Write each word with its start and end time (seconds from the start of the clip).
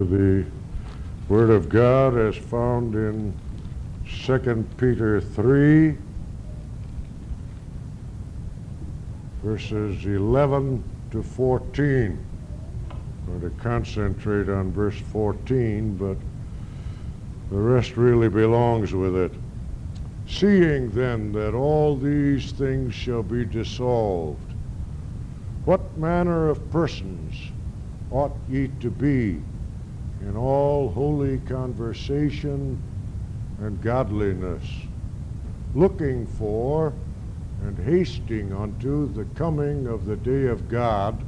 The 0.00 0.44
Word 1.28 1.50
of 1.50 1.68
God 1.68 2.18
as 2.18 2.36
found 2.36 2.96
in 2.96 3.32
2 4.26 4.66
Peter 4.76 5.20
3, 5.20 5.96
verses 9.44 10.04
11 10.04 10.82
to 11.12 11.22
14. 11.22 12.18
I'm 12.90 13.38
going 13.38 13.40
to 13.42 13.62
concentrate 13.62 14.48
on 14.48 14.72
verse 14.72 14.98
14, 14.98 15.96
but 15.96 16.16
the 17.52 17.60
rest 17.60 17.96
really 17.96 18.28
belongs 18.28 18.92
with 18.92 19.14
it. 19.14 19.32
Seeing 20.26 20.90
then 20.90 21.30
that 21.34 21.54
all 21.54 21.96
these 21.96 22.50
things 22.50 22.92
shall 22.96 23.22
be 23.22 23.44
dissolved, 23.44 24.54
what 25.64 25.96
manner 25.96 26.48
of 26.48 26.68
persons 26.72 27.36
ought 28.10 28.36
ye 28.48 28.72
to 28.80 28.90
be 28.90 29.40
in 30.26 30.36
all 30.36 30.90
holy 30.90 31.38
conversation 31.38 32.80
and 33.60 33.80
godliness, 33.82 34.64
looking 35.74 36.26
for 36.26 36.94
and 37.62 37.78
hasting 37.78 38.52
unto 38.52 39.12
the 39.12 39.24
coming 39.36 39.86
of 39.86 40.06
the 40.06 40.16
day 40.16 40.46
of 40.46 40.68
God, 40.68 41.22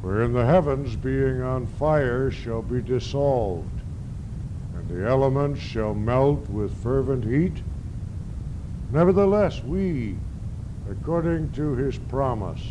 wherein 0.00 0.32
the 0.32 0.44
heavens 0.44 0.96
being 0.96 1.40
on 1.40 1.66
fire 1.66 2.30
shall 2.30 2.62
be 2.62 2.80
dissolved, 2.82 3.80
and 4.74 4.88
the 4.88 5.06
elements 5.08 5.60
shall 5.60 5.94
melt 5.94 6.48
with 6.50 6.82
fervent 6.82 7.24
heat. 7.24 7.62
Nevertheless, 8.90 9.62
we, 9.62 10.16
according 10.90 11.52
to 11.52 11.74
his 11.76 11.96
promise, 11.96 12.62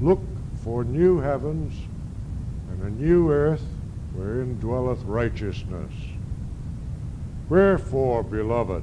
look 0.00 0.22
for 0.62 0.82
new 0.82 1.20
heavens 1.20 1.74
and 2.70 2.82
a 2.82 2.90
new 2.90 3.30
earth 3.30 3.64
wherein 4.14 4.58
dwelleth 4.58 5.02
righteousness. 5.04 5.92
Wherefore, 7.48 8.22
beloved, 8.22 8.82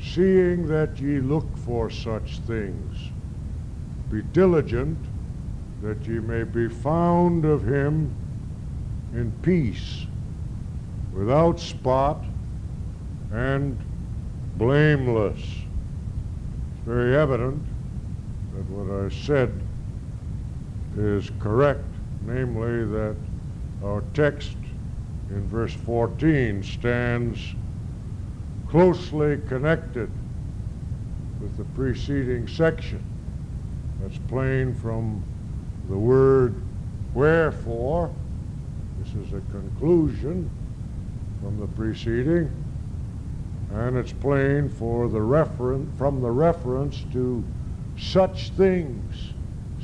seeing 0.00 0.66
that 0.68 1.00
ye 1.00 1.20
look 1.20 1.56
for 1.58 1.88
such 1.90 2.38
things, 2.40 3.10
be 4.10 4.22
diligent 4.22 4.98
that 5.82 6.06
ye 6.06 6.18
may 6.18 6.44
be 6.44 6.68
found 6.68 7.44
of 7.44 7.66
him 7.66 8.14
in 9.12 9.32
peace, 9.42 10.06
without 11.12 11.60
spot 11.60 12.24
and 13.32 13.78
blameless. 14.56 15.38
It's 15.38 16.86
very 16.86 17.16
evident 17.16 17.62
that 18.54 18.68
what 18.70 19.04
I 19.04 19.08
said 19.08 19.60
is 20.96 21.30
correct, 21.38 21.84
namely 22.24 22.84
that 22.86 23.16
our 23.84 24.02
text 24.14 24.56
in 25.30 25.46
verse 25.48 25.74
14 25.74 26.62
stands 26.62 27.54
closely 28.68 29.38
connected 29.46 30.10
with 31.40 31.56
the 31.56 31.64
preceding 31.76 32.48
section. 32.48 33.04
That's 34.00 34.18
plain 34.28 34.74
from 34.74 35.22
the 35.88 35.98
word 35.98 36.60
wherefore. 37.12 38.10
This 39.00 39.26
is 39.26 39.32
a 39.34 39.40
conclusion 39.50 40.50
from 41.42 41.60
the 41.60 41.66
preceding, 41.68 42.50
and 43.74 43.96
it's 43.98 44.12
plain 44.12 44.68
for 44.68 45.08
the 45.08 45.20
reference 45.20 45.96
from 45.98 46.22
the 46.22 46.30
reference 46.30 47.04
to 47.12 47.44
such 47.98 48.50
things, 48.50 49.32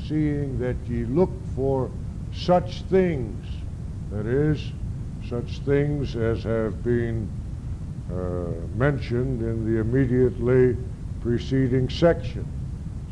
seeing 0.07 0.59
that 0.59 0.77
ye 0.89 1.05
look 1.05 1.31
for 1.55 1.91
such 2.33 2.83
things, 2.83 3.47
that 4.11 4.27
is, 4.27 4.73
such 5.29 5.61
things 5.61 6.17
as 6.17 6.43
have 6.43 6.83
been 6.83 7.29
uh, 8.11 8.51
mentioned 8.77 9.43
in 9.43 9.65
the 9.65 9.81
immediately 9.81 10.77
preceding 11.21 11.89
section. 11.89 12.47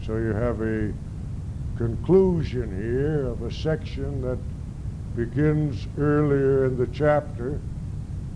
So 0.05 0.17
you 0.17 0.33
have 0.33 0.61
a 0.61 0.93
conclusion 1.77 2.77
here 2.77 3.27
of 3.27 3.43
a 3.43 3.53
section 3.53 4.21
that 4.22 4.39
begins 5.15 5.87
earlier 5.99 6.65
in 6.65 6.77
the 6.77 6.87
chapter 6.89 7.61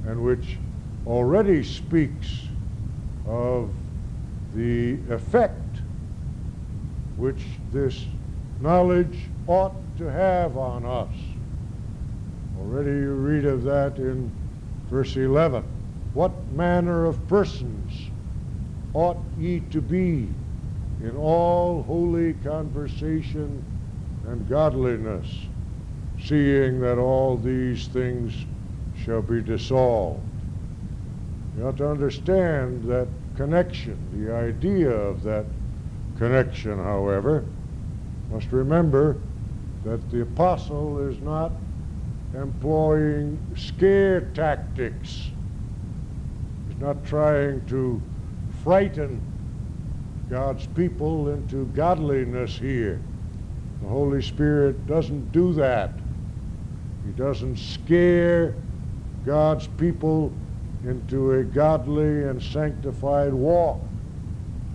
and 0.07 0.23
which 0.23 0.59
already 1.07 1.65
speaks 1.65 2.43
of 3.27 3.71
the 4.55 4.99
effect 5.11 5.59
which 7.17 7.43
this 7.73 8.05
knowledge 8.61 9.19
ought 9.47 9.75
to 9.99 10.05
have 10.05 10.57
on 10.57 10.85
us. 10.85 11.09
Already 12.63 12.91
you 12.91 13.13
read 13.15 13.45
of 13.45 13.65
that 13.65 13.99
in 13.99 14.31
verse 14.89 15.17
11. 15.17 15.65
What 16.15 16.33
manner 16.53 17.07
of 17.07 17.27
persons 17.27 18.11
ought 18.95 19.19
ye 19.37 19.61
to 19.71 19.81
be 19.81 20.29
in 21.03 21.17
all 21.17 21.83
holy 21.83 22.35
conversation 22.35 23.65
and 24.29 24.49
godliness, 24.49 25.27
seeing 26.23 26.81
that 26.81 26.99
all 26.99 27.37
these 27.37 27.89
things 27.89 28.47
shall 29.05 29.23
be 29.23 29.43
dissolved? 29.43 30.23
You 31.57 31.65
have 31.65 31.77
to 31.79 31.89
understand 31.89 32.85
that 32.85 33.09
connection, 33.37 33.99
the 34.15 34.33
idea 34.33 34.91
of 34.91 35.25
that 35.25 35.47
connection, 36.17 36.79
however, 36.79 37.45
must 38.31 38.53
remember 38.53 39.17
that 39.85 40.11
the 40.13 40.23
apostle 40.23 41.01
is 41.09 41.21
not 41.21 41.51
employing 42.35 43.39
scare 43.57 44.23
tactics. 44.35 45.31
He's 46.69 46.79
not 46.79 47.05
trying 47.05 47.65
to 47.67 48.01
frighten 48.63 49.21
God's 50.31 50.67
people 50.69 51.29
into 51.29 51.67
godliness 51.67 52.57
here. 52.57 53.01
The 53.83 53.89
Holy 53.89 54.23
Spirit 54.23 54.87
doesn't 54.87 55.33
do 55.33 55.53
that. 55.55 55.93
He 57.05 57.13
doesn't 57.13 57.57
scare 57.57 58.55
God's 59.27 59.67
people 59.67 60.33
into 60.85 61.33
a 61.33 61.45
godly 61.45 62.25
and 62.25 62.43
sanctified 62.43 63.33
walk. 63.33 63.81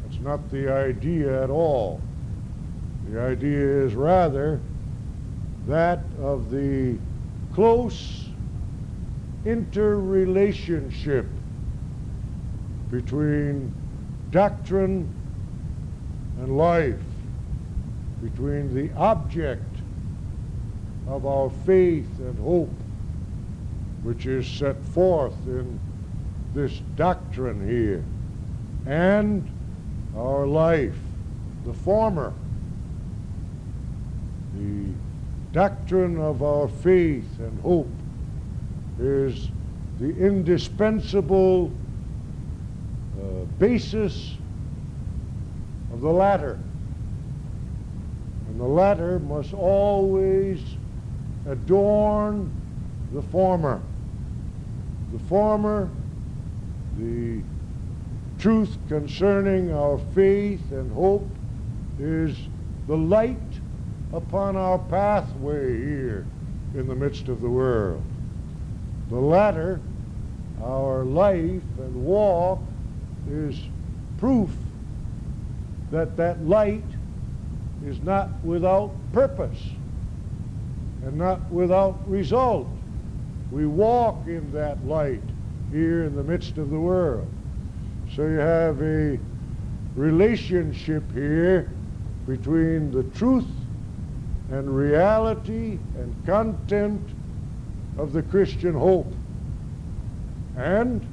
That's 0.03 0.21
not 0.21 0.49
the 0.51 0.71
idea 0.71 1.43
at 1.43 1.49
all. 1.49 2.01
The 3.09 3.21
idea 3.21 3.83
is 3.83 3.93
rather 3.95 4.59
that 5.67 5.99
of 6.21 6.51
the 6.51 6.97
close 7.57 8.29
interrelationship 9.43 11.25
between 12.91 13.73
doctrine 14.29 15.11
and 16.37 16.55
life, 16.55 17.01
between 18.21 18.75
the 18.75 18.93
object 18.95 19.75
of 21.07 21.25
our 21.25 21.49
faith 21.65 22.19
and 22.19 22.37
hope, 22.37 22.69
which 24.03 24.27
is 24.27 24.47
set 24.47 24.79
forth 24.85 25.47
in 25.47 25.79
this 26.53 26.77
doctrine 26.95 27.67
here, 27.67 28.03
and 28.85 29.49
our 30.15 30.45
life, 30.45 30.99
the 31.65 31.73
former, 31.73 32.31
the 34.53 34.93
doctrine 35.51 36.19
of 36.19 36.43
our 36.43 36.67
faith 36.67 37.27
and 37.39 37.59
hope 37.61 37.89
is 38.99 39.49
the 39.99 40.09
indispensable 40.17 41.71
uh, 43.19 43.45
basis 43.57 44.35
of 45.93 46.01
the 46.01 46.09
latter. 46.09 46.59
And 48.47 48.59
the 48.59 48.65
latter 48.65 49.19
must 49.19 49.53
always 49.53 50.61
adorn 51.47 52.51
the 53.13 53.21
former. 53.21 53.81
The 55.13 55.19
former, 55.19 55.89
the 56.97 57.41
truth 58.37 58.77
concerning 58.89 59.73
our 59.73 59.97
faith 60.13 60.71
and 60.71 60.91
hope, 60.91 61.27
is 61.99 62.35
the 62.87 62.97
light 62.97 63.37
upon 64.13 64.55
our 64.55 64.79
pathway 64.79 65.77
here 65.77 66.25
in 66.73 66.87
the 66.87 66.95
midst 66.95 67.27
of 67.27 67.41
the 67.41 67.49
world. 67.49 68.01
The 69.09 69.19
latter, 69.19 69.79
our 70.63 71.03
life 71.03 71.61
and 71.79 72.05
walk, 72.05 72.59
is 73.29 73.59
proof 74.17 74.49
that 75.91 76.17
that 76.17 76.45
light 76.45 76.83
is 77.85 78.01
not 78.01 78.29
without 78.43 78.91
purpose 79.13 79.61
and 81.03 81.17
not 81.17 81.39
without 81.51 81.97
result. 82.09 82.67
We 83.51 83.65
walk 83.65 84.27
in 84.27 84.51
that 84.51 84.85
light 84.85 85.21
here 85.71 86.05
in 86.05 86.15
the 86.15 86.23
midst 86.23 86.57
of 86.57 86.69
the 86.69 86.79
world. 86.79 87.27
So 88.15 88.23
you 88.23 88.37
have 88.37 88.81
a 88.81 89.19
relationship 89.95 91.03
here 91.13 91.71
between 92.25 92.91
the 92.91 93.03
truth 93.17 93.45
and 94.51 94.75
reality 94.75 95.77
and 95.97 96.25
content 96.25 97.01
of 97.97 98.13
the 98.13 98.21
Christian 98.23 98.73
hope 98.73 99.11
and 100.55 101.05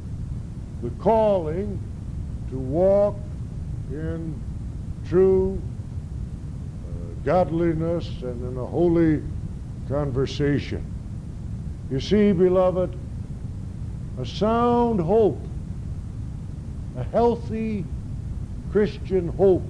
the 0.82 0.90
calling 0.90 1.80
to 2.50 2.58
walk 2.58 3.16
in 3.90 4.40
true 5.08 5.60
uh, 6.86 7.24
godliness 7.24 8.06
and 8.22 8.52
in 8.52 8.56
a 8.58 8.66
holy 8.66 9.22
conversation. 9.88 10.84
You 11.90 12.00
see, 12.00 12.32
beloved, 12.32 12.96
a 14.18 14.24
sound 14.24 15.00
hope, 15.00 15.40
a 16.96 17.02
healthy 17.04 17.84
Christian 18.70 19.28
hope, 19.28 19.64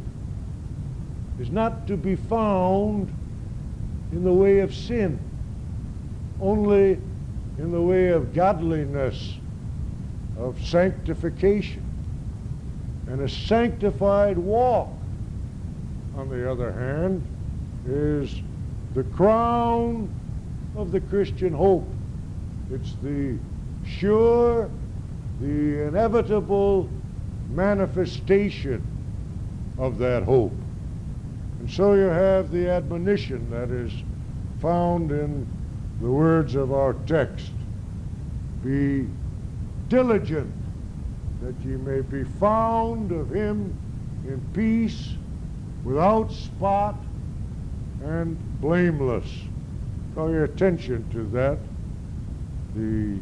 is 1.40 1.50
not 1.50 1.87
to 1.88 1.96
be 1.96 2.14
found 2.14 3.12
in 4.12 4.24
the 4.24 4.32
way 4.32 4.60
of 4.60 4.74
sin, 4.74 5.18
only 6.40 6.98
in 7.58 7.70
the 7.70 7.80
way 7.80 8.08
of 8.08 8.34
godliness, 8.34 9.34
of 10.38 10.60
sanctification. 10.64 11.82
And 13.06 13.20
a 13.20 13.28
sanctified 13.28 14.38
walk, 14.38 14.88
on 16.16 16.28
the 16.28 16.50
other 16.50 16.72
hand, 16.72 17.24
is 17.86 18.40
the 18.94 19.04
crown 19.04 20.08
of 20.76 20.90
the 20.90 21.00
Christian 21.00 21.52
hope. 21.52 21.86
It's 22.70 22.94
the 23.02 23.38
sure, 23.84 24.70
the 25.40 25.86
inevitable 25.88 26.88
manifestation 27.50 28.82
of 29.78 29.98
that 29.98 30.22
hope. 30.22 30.52
And 31.64 31.72
so 31.72 31.94
you 31.94 32.02
have 32.02 32.50
the 32.50 32.69
admonition 32.69 33.49
that 33.49 33.70
is 33.70 33.90
found 34.61 35.11
in 35.11 35.46
the 35.99 36.11
words 36.11 36.56
of 36.56 36.72
our 36.72 36.93
text. 37.06 37.52
Be 38.62 39.08
diligent 39.88 40.52
that 41.40 41.55
ye 41.64 41.76
may 41.76 42.02
be 42.02 42.22
found 42.22 43.12
of 43.12 43.34
him 43.34 43.75
in 44.26 44.43
peace, 44.52 45.14
without 45.84 46.31
spot, 46.31 47.02
and 48.02 48.37
blameless. 48.60 49.25
Call 50.14 50.31
your 50.31 50.44
attention 50.44 51.08
to 51.12 51.25
that. 51.28 51.58
The 52.75 53.19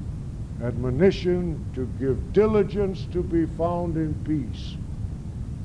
admonition 0.67 1.65
to 1.77 1.87
give 2.00 2.33
diligence 2.33 3.06
to 3.12 3.23
be 3.23 3.47
found 3.47 3.97
in 3.97 4.15
peace. 4.25 4.75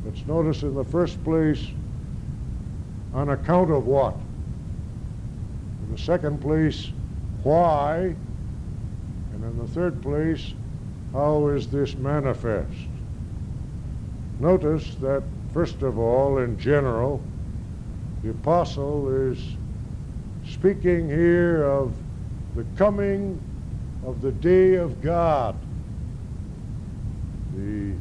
Let's 0.05 0.23
notice 0.27 0.61
in 0.61 0.75
the 0.75 0.83
first 0.83 1.23
place, 1.23 1.71
on 3.13 3.29
account 3.29 3.71
of 3.71 3.85
what? 3.85 4.15
In 5.83 5.91
the 5.91 5.97
second 5.97 6.41
place, 6.41 6.91
why? 7.43 8.15
And 9.33 9.43
in 9.43 9.57
the 9.57 9.67
third 9.67 10.01
place, 10.01 10.53
how 11.13 11.47
is 11.47 11.67
this 11.67 11.95
manifest? 11.95 12.73
Notice 14.39 14.95
that, 14.95 15.23
first 15.53 15.81
of 15.81 15.97
all, 15.97 16.39
in 16.39 16.59
general, 16.59 17.21
the 18.23 18.31
apostle 18.31 19.09
is 19.09 19.39
speaking 20.47 21.07
here 21.07 21.63
of 21.63 21.93
the 22.55 22.65
coming 22.75 23.41
of 24.05 24.21
the 24.21 24.31
day 24.31 24.75
of 24.75 25.01
God. 25.01 25.55
The 27.55 27.93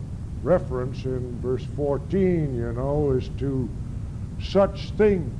reference 0.43 1.05
in 1.05 1.41
verse 1.41 1.64
14, 1.76 2.55
you 2.55 2.73
know, 2.73 3.12
is 3.12 3.29
to 3.38 3.69
such 4.42 4.90
things, 4.92 5.32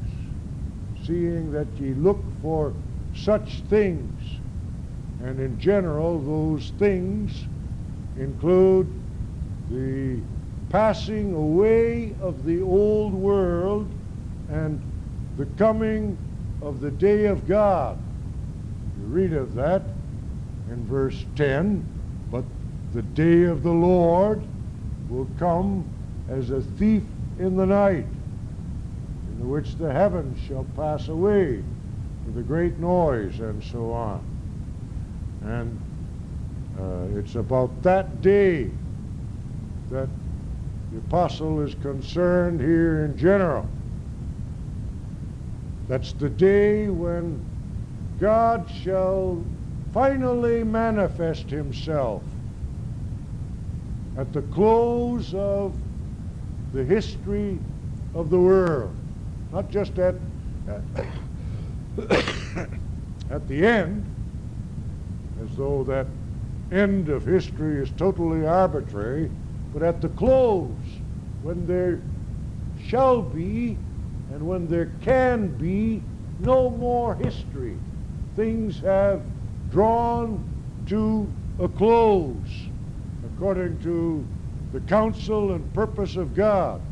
seeing 1.05 1.53
that 1.53 1.67
ye 1.79 1.95
look 1.95 2.23
for 2.43 2.73
such 3.15 3.61
things. 3.69 4.23
And 5.23 5.41
in 5.41 5.59
general, 5.59 6.21
those 6.21 6.71
things 6.79 7.45
include 8.19 8.89
the 9.71 10.21
passing 10.69 11.35
away 11.35 12.15
of 12.21 12.45
the 12.45 12.61
old 12.63 13.15
world 13.15 13.89
and 14.51 14.81
the 15.37 15.47
coming 15.57 16.17
of 16.63 16.81
the 16.81 16.91
day 16.91 17.27
of 17.27 17.47
God. 17.47 17.99
You 18.99 19.07
read 19.07 19.33
of 19.33 19.55
that 19.55 19.83
in 20.71 20.85
verse 20.87 21.25
10, 21.37 21.85
but 22.31 22.45
the 22.93 23.03
day 23.03 23.45
of 23.45 23.63
the 23.63 23.71
Lord 23.71 24.43
will 25.09 25.29
come 25.39 25.85
as 26.29 26.51
a 26.51 26.61
thief 26.61 27.03
in 27.39 27.57
the 27.57 27.67
night, 27.67 28.07
which 29.47 29.77
the 29.77 29.93
heavens 29.93 30.39
shall 30.47 30.65
pass 30.77 31.09
away 31.09 31.63
with 32.27 32.39
a 32.39 32.43
great 32.43 32.79
noise, 32.79 33.39
and 33.39 33.63
so 33.63 33.93
on. 33.93 34.21
And 35.43 35.81
uh, 36.81 37.19
it's 37.19 37.37
about 37.37 37.83
that 37.83 38.21
day 38.21 38.71
that 39.91 40.09
the 40.91 40.99
apostle 40.99 41.61
is 41.61 41.75
concerned 41.77 42.61
here 42.61 43.05
in 43.05 43.17
general. 43.17 43.69
That's 45.89 46.13
the 46.15 46.29
day 46.29 46.89
when 46.89 47.45
God 48.19 48.69
shall 48.83 49.45
finally 49.93 50.65
manifest 50.65 51.49
himself 51.49 52.23
at 54.17 54.33
the 54.33 54.43
close 54.43 55.33
of 55.35 55.77
the 56.73 56.83
history 56.85 57.59
of 58.15 58.31
the 58.31 58.39
world. 58.39 58.96
Not 59.57 59.71
just 59.71 59.99
at, 59.99 60.15
at, 63.31 63.49
the 63.49 63.67
end, 63.67 64.05
as 65.43 65.57
though 65.57 65.83
that 65.85 66.07
end 66.71 67.09
of 67.09 67.25
history 67.25 67.81
is 67.81 67.91
totally 67.93 68.47
arbitrary, 68.47 69.31
but 69.73 69.83
at 69.83 70.03
the 70.03 70.11
close, 70.11 70.69
when 71.43 71.67
there 71.67 72.03
shall 72.87 73.23
be 73.23 73.79
and 74.31 74.47
when 74.47 74.69
there 74.69 74.93
can 75.01 75.49
be 75.57 76.03
no 76.41 76.69
more 76.69 77.15
history. 77.15 77.79
Things 78.35 78.81
have 78.81 79.23
drawn 79.71 80.45
to 80.89 81.27
a 81.61 81.69
close 81.69 82.69
according 83.25 83.79
to 83.85 84.23
the 84.75 84.81
counsel 84.81 85.55
and 85.55 85.73
purpose 85.73 86.17
of 86.17 86.35
God. 86.35 86.83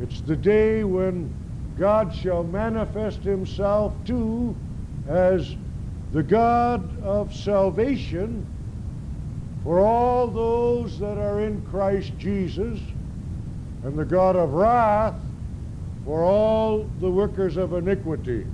It's 0.00 0.20
the 0.22 0.34
day 0.34 0.82
when 0.82 1.32
God 1.80 2.14
shall 2.14 2.44
manifest 2.44 3.20
himself 3.20 3.94
too 4.04 4.54
as 5.08 5.56
the 6.12 6.22
God 6.22 7.02
of 7.02 7.34
salvation 7.34 8.46
for 9.64 9.80
all 9.80 10.26
those 10.26 10.98
that 10.98 11.16
are 11.16 11.40
in 11.40 11.62
Christ 11.62 12.12
Jesus 12.18 12.78
and 13.82 13.98
the 13.98 14.04
God 14.04 14.36
of 14.36 14.52
wrath 14.52 15.14
for 16.04 16.22
all 16.22 16.84
the 17.00 17.10
workers 17.10 17.56
of 17.56 17.72
iniquity. 17.72 18.46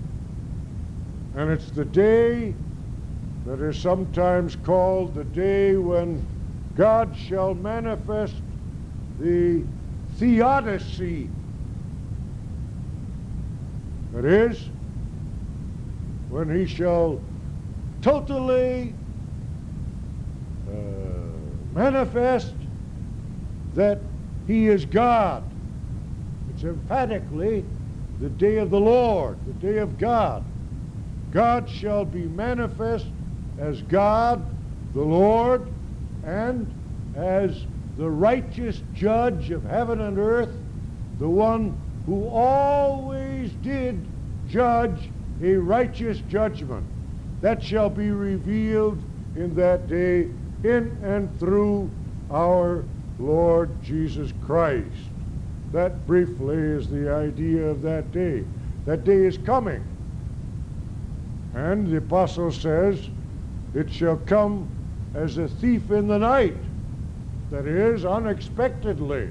And 1.35 1.51
it's 1.51 1.71
the 1.73 1.85
day 1.85 2.55
that 3.45 3.61
is 3.61 3.77
sometimes 3.77 4.55
called 4.55 5.17
the 5.17 5.25
day 5.25 5.75
when 5.75 6.25
God 6.77 7.13
shall 7.17 7.55
manifest 7.55 8.37
the 9.19 9.65
theodicy. 10.15 11.29
That 14.17 14.25
is, 14.25 14.71
when 16.31 16.49
he 16.49 16.65
shall 16.65 17.21
totally 18.01 18.95
uh, 20.67 20.73
manifest 21.75 22.55
that 23.75 24.01
he 24.47 24.69
is 24.69 24.87
God. 24.87 25.43
It's 26.49 26.65
emphatically 26.65 27.63
the 28.19 28.31
day 28.31 28.57
of 28.57 28.71
the 28.71 28.81
Lord, 28.81 29.37
the 29.47 29.53
day 29.53 29.81
of 29.81 29.99
God. 29.99 30.43
God 31.31 31.69
shall 31.69 32.07
be 32.07 32.23
manifest 32.23 33.09
as 33.59 33.83
God, 33.83 34.43
the 34.95 35.03
Lord, 35.03 35.71
and 36.25 36.67
as 37.15 37.67
the 37.99 38.09
righteous 38.09 38.81
judge 38.95 39.51
of 39.51 39.63
heaven 39.65 40.01
and 40.01 40.19
earth, 40.19 40.57
the 41.19 41.29
one 41.29 41.79
who 42.07 42.27
always 42.29 43.26
did 43.53 44.05
judge 44.49 45.11
a 45.43 45.55
righteous 45.55 46.19
judgment. 46.29 46.87
That 47.41 47.63
shall 47.63 47.91
be 47.91 48.11
revealed 48.11 49.03
in 49.37 49.55
that 49.57 49.89
day 49.89 50.29
in 50.65 50.97
and 51.03 51.39
through 51.39 51.91
our 52.31 52.85
Lord 53.19 53.71
Jesus 53.83 54.33
Christ. 54.45 54.87
That 55.73 56.07
briefly 56.07 56.57
is 56.57 56.89
the 56.89 57.13
idea 57.13 57.65
of 57.67 57.83
that 57.83 58.13
day. 58.13 58.45
That 58.87 59.05
day 59.05 59.25
is 59.25 59.39
coming. 59.39 59.85
And 61.55 61.87
the 61.87 61.99
apostle 61.99 62.53
says, 62.53 63.09
it 63.75 63.93
shall 63.93 64.17
come 64.17 64.69
as 65.15 65.39
a 65.39 65.49
thief 65.49 65.91
in 65.91 66.07
the 66.07 66.19
night. 66.19 66.57
That 67.51 67.67
is, 67.67 68.05
unexpectedly. 68.05 69.31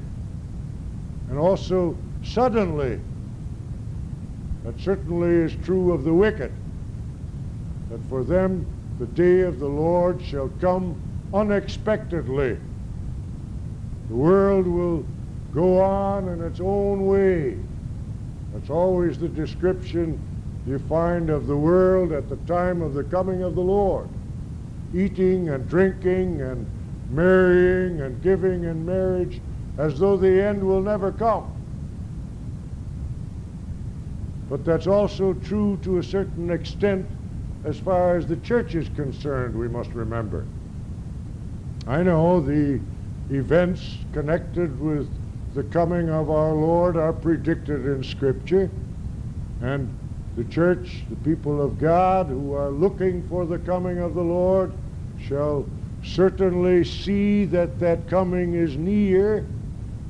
And 1.29 1.37
also 1.37 1.97
suddenly. 2.23 2.99
That 4.65 4.79
certainly 4.79 5.29
is 5.29 5.55
true 5.63 5.91
of 5.91 6.03
the 6.03 6.13
wicked. 6.13 6.51
That 7.91 8.03
for 8.09 8.23
them 8.23 8.65
the 8.97 9.05
day 9.05 9.41
of 9.41 9.59
the 9.59 9.67
Lord 9.67 10.19
shall 10.19 10.49
come 10.59 10.99
unexpectedly. 11.33 12.57
The 14.09 14.15
world 14.15 14.65
will 14.65 15.05
go 15.53 15.79
on 15.79 16.29
in 16.29 16.41
its 16.41 16.59
own 16.59 17.05
way. 17.05 17.57
That's 18.53 18.71
always 18.71 19.19
the 19.19 19.29
description 19.29 20.19
you 20.65 20.79
find 20.79 21.29
of 21.29 21.45
the 21.45 21.57
world 21.57 22.11
at 22.11 22.27
the 22.27 22.37
time 22.47 22.81
of 22.81 22.95
the 22.95 23.03
coming 23.03 23.43
of 23.43 23.53
the 23.53 23.61
Lord. 23.61 24.09
Eating 24.95 25.49
and 25.49 25.69
drinking 25.69 26.41
and 26.41 26.65
marrying 27.11 28.01
and 28.01 28.19
giving 28.23 28.63
in 28.63 28.83
marriage 28.83 29.41
as 29.77 29.99
though 29.99 30.17
the 30.17 30.41
end 30.41 30.63
will 30.63 30.81
never 30.81 31.11
come. 31.11 31.54
But 34.49 34.63
that's 34.63 34.87
also 34.87 35.33
true 35.33 35.77
to 35.81 35.97
a 35.97 36.03
certain 36.03 36.51
extent 36.51 37.05
as 37.63 37.79
far 37.79 38.15
as 38.15 38.27
the 38.27 38.37
church 38.37 38.75
is 38.75 38.87
concerned, 38.89 39.55
we 39.55 39.67
must 39.67 39.91
remember. 39.93 40.45
I 41.87 42.03
know 42.03 42.39
the 42.39 42.79
events 43.31 43.97
connected 44.13 44.79
with 44.79 45.09
the 45.55 45.63
coming 45.63 46.09
of 46.09 46.29
our 46.29 46.53
Lord 46.53 46.95
are 46.95 47.13
predicted 47.13 47.85
in 47.87 48.03
Scripture, 48.03 48.69
and 49.61 49.89
the 50.35 50.43
church, 50.43 51.03
the 51.09 51.15
people 51.17 51.61
of 51.61 51.79
God 51.79 52.27
who 52.27 52.53
are 52.53 52.69
looking 52.69 53.23
for 53.29 53.45
the 53.45 53.57
coming 53.57 53.99
of 53.99 54.13
the 54.13 54.23
Lord, 54.23 54.73
shall 55.27 55.65
certainly 56.03 56.83
see 56.83 57.45
that 57.45 57.79
that 57.79 58.07
coming 58.07 58.53
is 58.53 58.75
near. 58.75 59.45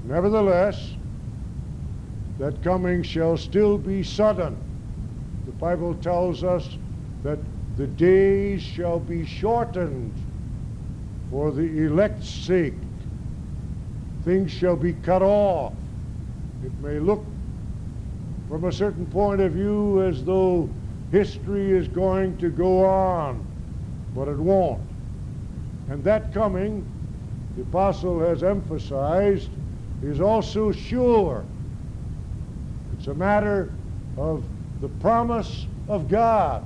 Nevertheless, 0.04 0.94
that 2.38 2.62
coming 2.62 3.02
shall 3.04 3.38
still 3.38 3.78
be 3.78 4.04
sudden. 4.04 4.58
The 5.46 5.52
Bible 5.54 5.96
tells 5.96 6.44
us 6.44 6.78
that 7.24 7.40
the 7.78 7.88
days 7.88 8.62
shall 8.62 9.00
be 9.00 9.26
shortened 9.26 10.14
for 11.30 11.52
the 11.52 11.86
elect's 11.86 12.30
sake. 12.30 12.74
Things 14.24 14.52
shall 14.52 14.76
be 14.76 14.94
cut 14.94 15.22
off. 15.22 15.74
It 16.64 16.72
may 16.82 17.00
look 17.00 17.24
from 18.50 18.66
a 18.66 18.72
certain 18.72 19.06
point 19.08 19.42
of 19.42 19.54
view 19.54 20.04
as 20.04 20.24
though 20.24 20.70
history 21.12 21.72
is 21.72 21.88
going 21.88 22.38
to 22.38 22.50
go 22.50 22.86
on, 22.86 23.46
but 24.14 24.28
it 24.28 24.38
won't. 24.38 24.82
And 25.90 26.04
that 26.04 26.34
coming, 26.34 26.86
the 27.56 27.62
apostle 27.62 28.20
has 28.20 28.44
emphasized, 28.44 29.50
is 30.02 30.20
also 30.22 30.72
sure. 30.72 31.46
It's 33.06 33.12
a 33.12 33.14
matter 33.14 33.72
of 34.18 34.44
the 34.82 34.90
promise 34.90 35.68
of 35.88 36.10
God. 36.10 36.66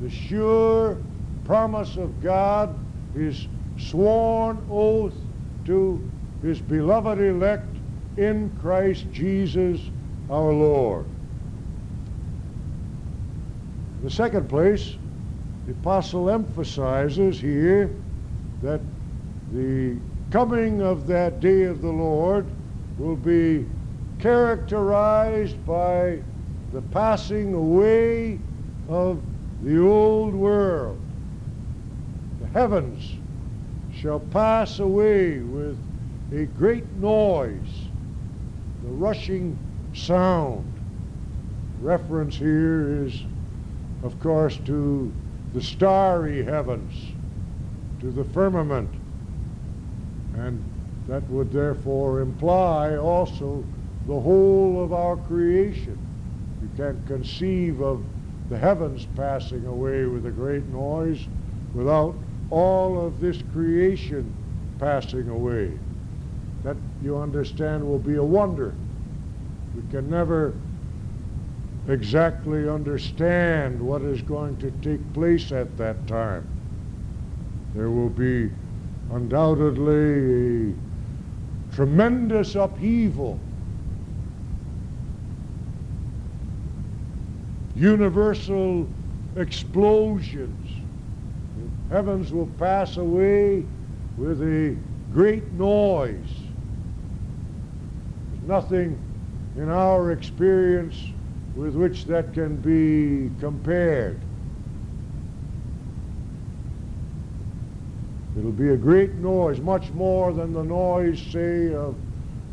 The 0.00 0.10
sure 0.10 0.98
promise 1.44 1.96
of 1.96 2.20
God, 2.20 2.76
his 3.14 3.46
sworn 3.76 4.60
oath 4.68 5.14
to 5.66 6.10
his 6.42 6.60
beloved 6.60 7.20
elect 7.20 7.68
in 8.16 8.50
Christ 8.60 9.06
Jesus 9.12 9.80
our 10.28 10.52
Lord. 10.52 11.06
In 13.98 14.02
the 14.02 14.10
second 14.10 14.48
place, 14.48 14.96
the 15.66 15.74
apostle 15.74 16.28
emphasizes 16.28 17.40
here 17.40 17.88
that 18.62 18.80
the 19.52 19.96
coming 20.32 20.82
of 20.82 21.06
that 21.06 21.38
day 21.38 21.62
of 21.62 21.82
the 21.82 21.92
Lord 21.92 22.46
will 22.98 23.14
be 23.14 23.64
characterized 24.18 25.64
by 25.64 26.20
the 26.72 26.82
passing 26.82 27.54
away 27.54 28.38
of 28.88 29.20
the 29.62 29.78
old 29.80 30.34
world. 30.34 31.00
The 32.40 32.46
heavens 32.48 33.14
shall 33.94 34.20
pass 34.20 34.78
away 34.78 35.38
with 35.38 35.78
a 36.32 36.44
great 36.46 36.90
noise, 36.94 37.88
the 38.82 38.90
rushing 38.90 39.58
sound. 39.94 40.72
Reference 41.80 42.36
here 42.36 43.04
is, 43.06 43.22
of 44.02 44.18
course, 44.20 44.58
to 44.66 45.12
the 45.54 45.62
starry 45.62 46.44
heavens 46.44 46.92
to 48.00 48.10
the 48.10 48.24
firmament. 48.24 48.90
And 50.34 50.62
that 51.08 51.28
would 51.30 51.50
therefore 51.52 52.20
imply 52.20 52.96
also 52.96 53.64
the 54.08 54.18
whole 54.18 54.82
of 54.82 54.94
our 54.94 55.16
creation. 55.16 55.98
You 56.62 56.70
can't 56.76 57.06
conceive 57.06 57.82
of 57.82 58.02
the 58.48 58.56
heavens 58.56 59.06
passing 59.14 59.66
away 59.66 60.06
with 60.06 60.24
a 60.24 60.30
great 60.30 60.64
noise 60.68 61.28
without 61.74 62.16
all 62.50 62.98
of 63.06 63.20
this 63.20 63.42
creation 63.52 64.34
passing 64.78 65.28
away. 65.28 65.78
That, 66.64 66.78
you 67.02 67.18
understand, 67.18 67.86
will 67.86 67.98
be 67.98 68.14
a 68.14 68.24
wonder. 68.24 68.74
We 69.76 69.82
can 69.90 70.08
never 70.08 70.54
exactly 71.86 72.66
understand 72.66 73.80
what 73.80 74.00
is 74.00 74.22
going 74.22 74.56
to 74.56 74.70
take 74.82 75.12
place 75.12 75.52
at 75.52 75.76
that 75.76 76.06
time. 76.06 76.48
There 77.74 77.90
will 77.90 78.08
be 78.08 78.50
undoubtedly 79.12 80.70
a 80.70 81.74
tremendous 81.74 82.54
upheaval. 82.54 83.38
Universal 87.78 88.88
explosions. 89.36 90.68
The 91.88 91.94
heavens 91.94 92.32
will 92.32 92.48
pass 92.58 92.96
away 92.96 93.64
with 94.16 94.42
a 94.42 94.76
great 95.12 95.52
noise. 95.52 96.18
There's 98.32 98.48
nothing 98.48 98.98
in 99.56 99.68
our 99.70 100.10
experience 100.10 101.00
with 101.54 101.76
which 101.76 102.06
that 102.06 102.34
can 102.34 102.56
be 102.56 103.30
compared. 103.38 104.20
It'll 108.36 108.50
be 108.50 108.70
a 108.70 108.76
great 108.76 109.14
noise, 109.14 109.60
much 109.60 109.90
more 109.90 110.32
than 110.32 110.52
the 110.52 110.64
noise, 110.64 111.20
say, 111.30 111.74
of, 111.74 111.94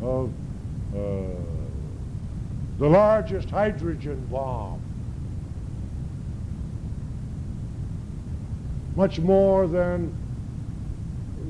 of 0.00 0.32
uh, 0.94 0.98
the 2.78 2.88
largest 2.88 3.50
hydrogen 3.50 4.24
bomb. 4.30 4.85
Much 8.96 9.18
more 9.18 9.66
than 9.66 10.12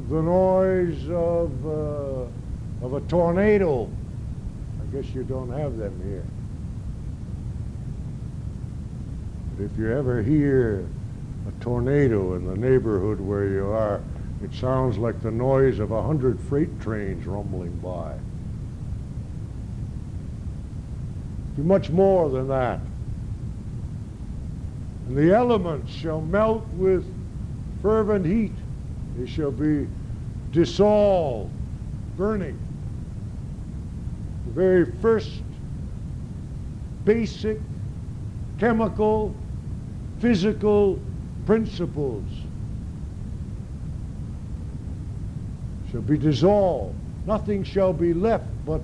the 0.09 0.21
noise 0.21 1.09
of, 1.09 1.67
uh, 1.67 2.85
of 2.85 2.95
a 2.95 3.01
tornado. 3.09 3.89
I 4.83 4.97
guess 4.97 5.07
you 5.15 5.23
don't 5.23 5.51
have 5.51 5.77
them 5.77 6.01
here. 6.05 6.25
But 9.57 9.65
if 9.65 9.79
you 9.79 9.91
ever 9.93 10.23
hear 10.23 10.87
a 11.49 11.63
tornado 11.63 12.35
in 12.35 12.47
the 12.47 12.57
neighborhood 12.57 13.21
where 13.21 13.49
you 13.49 13.67
are, 13.67 14.03
it 14.43 14.53
sounds 14.53 14.99
like 14.99 15.23
the 15.23 15.31
noise 15.31 15.79
of 15.79 15.93
a 15.93 16.03
hundred 16.03 16.39
freight 16.41 16.81
trains 16.81 17.27
rumbling 17.27 17.75
by. 17.77 18.17
Much 21.57 21.91
more 21.91 22.29
than 22.29 22.49
that. 22.49 22.81
And 25.09 25.17
the 25.17 25.35
elements 25.35 25.91
shall 25.91 26.21
melt 26.21 26.67
with 26.75 27.07
fervent 27.83 28.27
heat. 28.27 28.53
They 29.17 29.27
shall 29.27 29.51
be 29.51 29.89
dissolved, 30.53 31.51
burning. 32.17 32.59
The 34.47 34.53
very 34.53 34.93
first 35.01 35.43
basic 37.05 37.61
chemical, 38.59 39.35
physical 40.19 40.99
principles 41.47 42.25
shall 45.91 46.03
be 46.03 46.19
dissolved. 46.19 46.95
Nothing 47.27 47.65
shall 47.65 47.93
be 47.93 48.13
left 48.13 48.47
but 48.65 48.81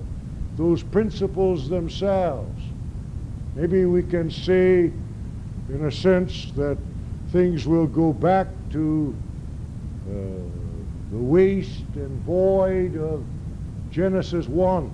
those 0.57 0.83
principles 0.83 1.69
themselves. 1.69 2.63
Maybe 3.55 3.85
we 3.85 4.03
can 4.03 4.31
say, 4.31 4.91
in 5.69 5.85
a 5.85 5.91
sense, 5.91 6.51
that 6.55 6.77
things 7.33 7.65
will 7.65 7.87
go 7.87 8.13
back 8.13 8.47
to 8.69 9.13
uh, 10.07 10.13
the 11.11 11.17
waste 11.17 11.83
and 11.95 12.21
void 12.21 12.95
of 12.95 13.25
Genesis 13.89 14.47
1. 14.47 14.91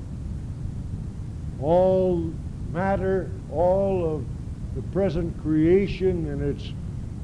All 1.62 2.32
matter, 2.72 3.30
all 3.52 4.16
of 4.16 4.26
the 4.74 4.82
present 4.94 5.38
creation 5.42 6.28
in 6.28 6.42
its 6.42 6.72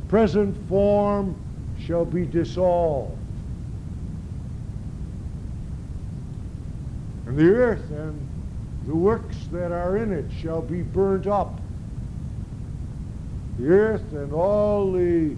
present 0.10 0.54
form 0.68 1.34
shall 1.80 2.04
be 2.04 2.26
dissolved. 2.26 3.18
And 7.26 7.38
the 7.38 7.48
earth 7.52 7.90
and 7.92 8.20
the 8.86 8.96
works 8.96 9.38
that 9.54 9.72
are 9.72 9.96
in 9.96 10.12
it 10.12 10.26
shall 10.42 10.62
be 10.62 10.82
burnt 10.82 11.26
up. 11.26 11.55
The 13.58 13.68
earth 13.68 14.14
and 14.14 14.34
all 14.34 14.92
the 14.92 15.36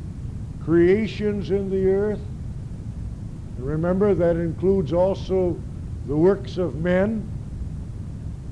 creations 0.63 1.51
in 1.51 1.69
the 1.69 1.89
earth. 1.89 2.21
And 3.57 3.65
remember, 3.65 4.13
that 4.13 4.35
includes 4.35 4.93
also 4.93 5.57
the 6.07 6.15
works 6.15 6.57
of 6.57 6.75
men, 6.75 7.27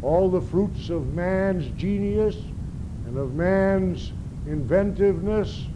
all 0.02 0.30
the 0.30 0.42
fruits 0.42 0.90
of 0.90 1.14
man's 1.14 1.68
genius 1.80 2.38
and 3.06 3.18
of 3.18 3.36
man's 3.36 4.12
inventiveness, 4.46 5.68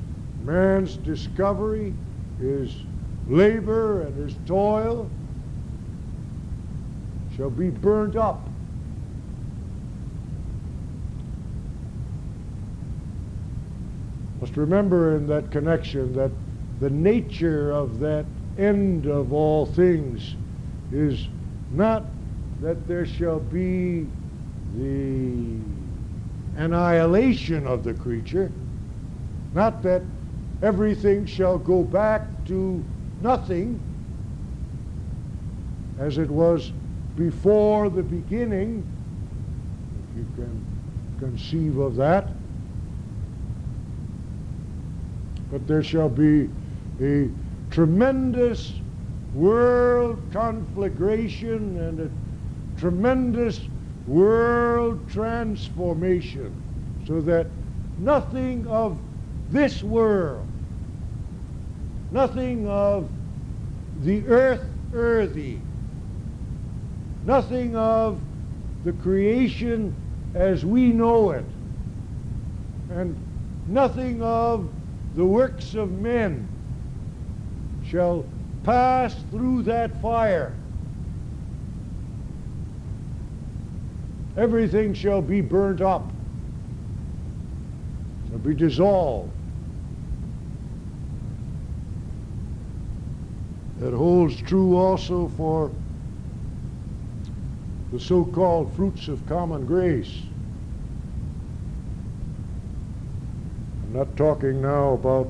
man's 0.43 0.97
discovery, 0.97 1.93
his 2.39 2.75
labor 3.27 4.01
and 4.01 4.15
his 4.15 4.35
toil 4.45 5.09
shall 7.35 7.49
be 7.49 7.69
burned 7.69 8.15
up. 8.15 8.48
Remember 14.57 15.15
in 15.15 15.27
that 15.27 15.51
connection 15.51 16.13
that 16.13 16.31
the 16.79 16.89
nature 16.89 17.71
of 17.71 17.99
that 17.99 18.25
end 18.57 19.05
of 19.05 19.33
all 19.33 19.65
things 19.65 20.35
is 20.91 21.27
not 21.71 22.05
that 22.61 22.87
there 22.87 23.05
shall 23.05 23.39
be 23.39 24.07
the 24.75 25.57
annihilation 26.57 27.65
of 27.65 27.83
the 27.83 27.93
creature, 27.93 28.51
not 29.53 29.81
that 29.83 30.01
everything 30.61 31.25
shall 31.25 31.57
go 31.57 31.83
back 31.83 32.27
to 32.45 32.83
nothing 33.21 33.79
as 35.97 36.17
it 36.17 36.29
was 36.29 36.71
before 37.15 37.89
the 37.89 38.03
beginning, 38.03 38.85
if 40.11 40.17
you 40.17 40.25
can 40.35 40.65
conceive 41.19 41.77
of 41.77 41.95
that. 41.95 42.29
But 45.51 45.67
there 45.67 45.83
shall 45.83 46.09
be 46.09 46.49
a 47.01 47.29
tremendous 47.71 48.73
world 49.33 50.19
conflagration 50.31 51.77
and 51.77 51.99
a 51.99 52.09
tremendous 52.79 53.61
world 54.07 55.07
transformation 55.09 56.53
so 57.05 57.21
that 57.21 57.47
nothing 57.99 58.65
of 58.67 58.97
this 59.51 59.83
world, 59.83 60.45
nothing 62.11 62.67
of 62.67 63.09
the 64.03 64.25
earth 64.27 64.65
earthy, 64.93 65.59
nothing 67.25 67.75
of 67.75 68.19
the 68.83 68.93
creation 68.93 69.93
as 70.33 70.65
we 70.65 70.87
know 70.87 71.31
it, 71.31 71.45
and 72.91 73.15
nothing 73.67 74.21
of 74.23 74.67
the 75.15 75.25
works 75.25 75.73
of 75.75 75.91
men 75.91 76.47
shall 77.83 78.25
pass 78.63 79.15
through 79.31 79.63
that 79.63 80.01
fire. 80.01 80.53
Everything 84.37 84.93
shall 84.93 85.21
be 85.21 85.41
burnt 85.41 85.81
up, 85.81 86.11
shall 88.29 88.37
be 88.37 88.53
dissolved. 88.53 89.31
That 93.79 93.93
holds 93.93 94.41
true 94.41 94.75
also 94.75 95.29
for 95.29 95.71
the 97.91 97.99
so-called 97.99 98.73
fruits 98.75 99.07
of 99.07 99.25
common 99.25 99.65
grace. 99.65 100.21
I'm 103.89 103.95
not 103.95 104.15
talking 104.15 104.61
now 104.61 104.93
about 104.93 105.27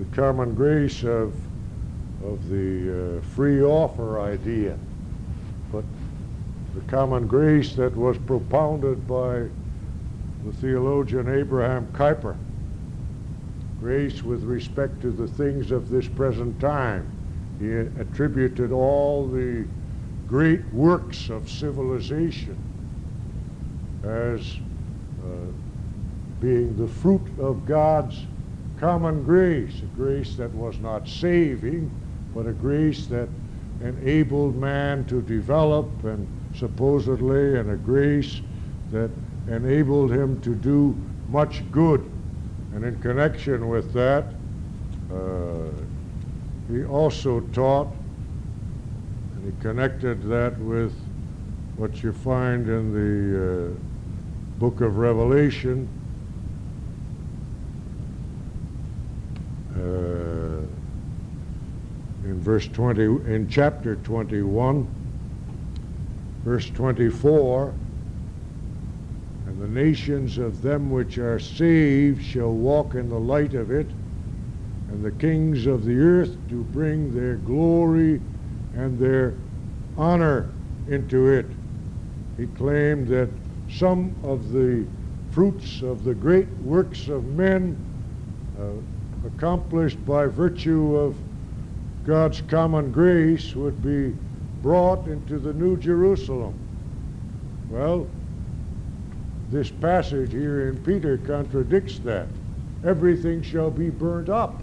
the 0.00 0.04
common 0.06 0.56
grace 0.56 1.04
of, 1.04 1.32
of 2.24 2.48
the 2.48 3.18
uh, 3.18 3.20
free 3.26 3.62
offer 3.62 4.20
idea, 4.20 4.76
but 5.70 5.84
the 6.74 6.80
common 6.90 7.28
grace 7.28 7.76
that 7.76 7.94
was 7.94 8.18
propounded 8.18 9.06
by 9.06 9.46
the 10.44 10.52
theologian 10.60 11.28
Abraham 11.28 11.86
Kuyper. 11.92 12.36
Grace 13.78 14.24
with 14.24 14.42
respect 14.42 15.00
to 15.02 15.12
the 15.12 15.28
things 15.28 15.70
of 15.70 15.90
this 15.90 16.08
present 16.08 16.58
time. 16.58 17.08
He 17.60 17.70
attributed 17.70 18.72
all 18.72 19.28
the 19.28 19.64
great 20.26 20.64
works 20.72 21.30
of 21.30 21.48
civilization 21.48 22.58
as 24.02 24.56
uh, 25.22 25.52
being 26.44 26.76
the 26.76 26.86
fruit 26.86 27.22
of 27.38 27.64
God's 27.64 28.20
common 28.78 29.24
grace, 29.24 29.80
a 29.80 29.86
grace 29.96 30.36
that 30.36 30.52
was 30.52 30.78
not 30.80 31.08
saving, 31.08 31.90
but 32.34 32.46
a 32.46 32.52
grace 32.52 33.06
that 33.06 33.30
enabled 33.80 34.54
man 34.54 35.06
to 35.06 35.22
develop 35.22 35.86
and 36.04 36.28
supposedly, 36.54 37.58
and 37.58 37.70
a 37.70 37.76
grace 37.76 38.42
that 38.92 39.10
enabled 39.48 40.12
him 40.12 40.38
to 40.42 40.54
do 40.54 40.94
much 41.30 41.62
good. 41.72 42.00
And 42.74 42.84
in 42.84 43.00
connection 43.00 43.68
with 43.68 43.94
that, 43.94 44.26
uh, 45.10 45.70
he 46.70 46.84
also 46.84 47.40
taught, 47.54 47.88
and 49.34 49.46
he 49.46 49.62
connected 49.62 50.22
that 50.24 50.58
with 50.58 50.92
what 51.78 52.02
you 52.02 52.12
find 52.12 52.68
in 52.68 52.92
the 52.92 53.70
uh, 53.70 54.58
book 54.58 54.82
of 54.82 54.98
Revelation, 54.98 55.88
in 62.24 62.40
verse 62.40 62.66
20, 62.68 63.02
in 63.02 63.48
chapter 63.48 63.96
21, 63.96 64.86
verse 66.42 66.70
24, 66.70 67.74
and 69.46 69.62
the 69.62 69.68
nations 69.68 70.38
of 70.38 70.62
them 70.62 70.90
which 70.90 71.18
are 71.18 71.38
saved 71.38 72.24
shall 72.24 72.52
walk 72.52 72.94
in 72.94 73.08
the 73.08 73.18
light 73.18 73.54
of 73.54 73.70
it, 73.70 73.88
and 74.88 75.04
the 75.04 75.10
kings 75.12 75.66
of 75.66 75.84
the 75.84 75.98
earth 75.98 76.36
do 76.48 76.62
bring 76.72 77.14
their 77.14 77.36
glory 77.36 78.20
and 78.74 78.98
their 78.98 79.34
honor 79.96 80.50
into 80.88 81.28
it. 81.28 81.46
He 82.36 82.46
claimed 82.46 83.08
that 83.08 83.28
some 83.70 84.14
of 84.22 84.52
the 84.52 84.86
fruits 85.30 85.82
of 85.82 86.04
the 86.04 86.14
great 86.14 86.48
works 86.58 87.08
of 87.08 87.24
men 87.26 87.76
uh, 88.58 88.70
accomplished 89.26 90.04
by 90.04 90.26
virtue 90.26 90.96
of 90.96 91.16
God's 92.04 92.42
common 92.42 92.92
grace 92.92 93.54
would 93.54 93.82
be 93.82 94.16
brought 94.62 95.06
into 95.08 95.38
the 95.38 95.52
New 95.52 95.76
Jerusalem. 95.76 96.54
Well, 97.70 98.06
this 99.50 99.70
passage 99.70 100.32
here 100.32 100.68
in 100.68 100.82
Peter 100.84 101.18
contradicts 101.18 101.98
that. 102.00 102.26
Everything 102.84 103.42
shall 103.42 103.70
be 103.70 103.88
burnt 103.88 104.28
up. 104.28 104.60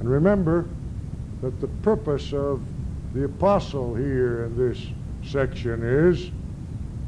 And 0.00 0.08
remember 0.08 0.66
that 1.42 1.60
the 1.60 1.68
purpose 1.68 2.32
of 2.32 2.62
the 3.12 3.24
apostle 3.24 3.94
here 3.94 4.44
in 4.44 4.56
this 4.56 4.86
section 5.22 5.82
is 5.82 6.30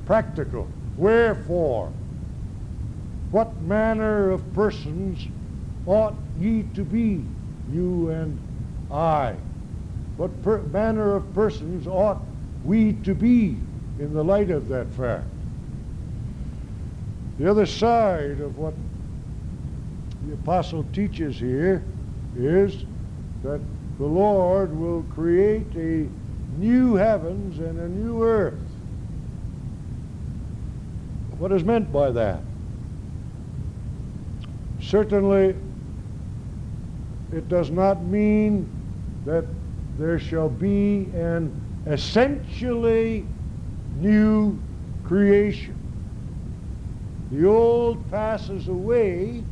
practical. 0.05 0.69
Wherefore, 0.97 1.93
what 3.31 3.61
manner 3.63 4.31
of 4.31 4.53
persons 4.55 5.27
ought 5.87 6.15
ye 6.39 6.65
to 6.75 6.85
be, 6.85 7.25
you 7.71 8.11
and 8.11 8.39
I? 8.91 9.37
What 10.17 10.31
manner 10.73 11.15
of 11.17 11.35
persons 11.35 11.87
ought 11.87 12.23
we 12.65 12.95
to 13.05 13.15
be 13.15 13.59
in 13.99 14.15
the 14.15 14.25
light 14.25 14.51
of 14.51 14.69
that 14.69 14.89
fact? 14.93 15.27
The 17.39 17.51
other 17.51 17.67
side 17.67 18.41
of 18.41 18.57
what 18.57 18.73
the 20.27 20.35
apostle 20.35 20.85
teaches 20.93 21.39
here 21.39 21.85
is 22.37 22.85
that 23.43 23.61
the 23.99 24.07
Lord 24.07 24.75
will 24.77 25.03
create 25.15 25.67
a 25.77 26.09
new 26.59 26.95
heavens 26.95 27.59
and 27.59 27.79
a 27.79 27.89
new 27.89 28.23
earth. 28.25 28.55
What 31.39 31.53
is 31.53 31.65
meant 31.65 31.93
by 31.93 32.11
that? 32.13 32.41
Certainly, 34.81 35.57
it 37.33 37.49
does 37.49 37.71
not 37.71 38.03
mean 38.05 38.67
that 39.27 39.45
there 39.99 40.19
shall 40.19 40.49
be 40.49 41.09
an 41.15 41.53
essentially 41.87 43.27
new 44.01 44.59
creation. 45.05 45.75
The 47.33 47.47
old 47.47 48.09
passes 48.11 48.69
away, 48.69 49.43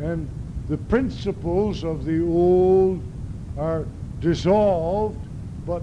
and 0.00 0.28
the 0.68 0.76
principles 0.76 1.84
of 1.84 2.04
the 2.04 2.22
old 2.22 3.02
are 3.58 3.84
dissolved, 4.20 5.18
but 5.66 5.82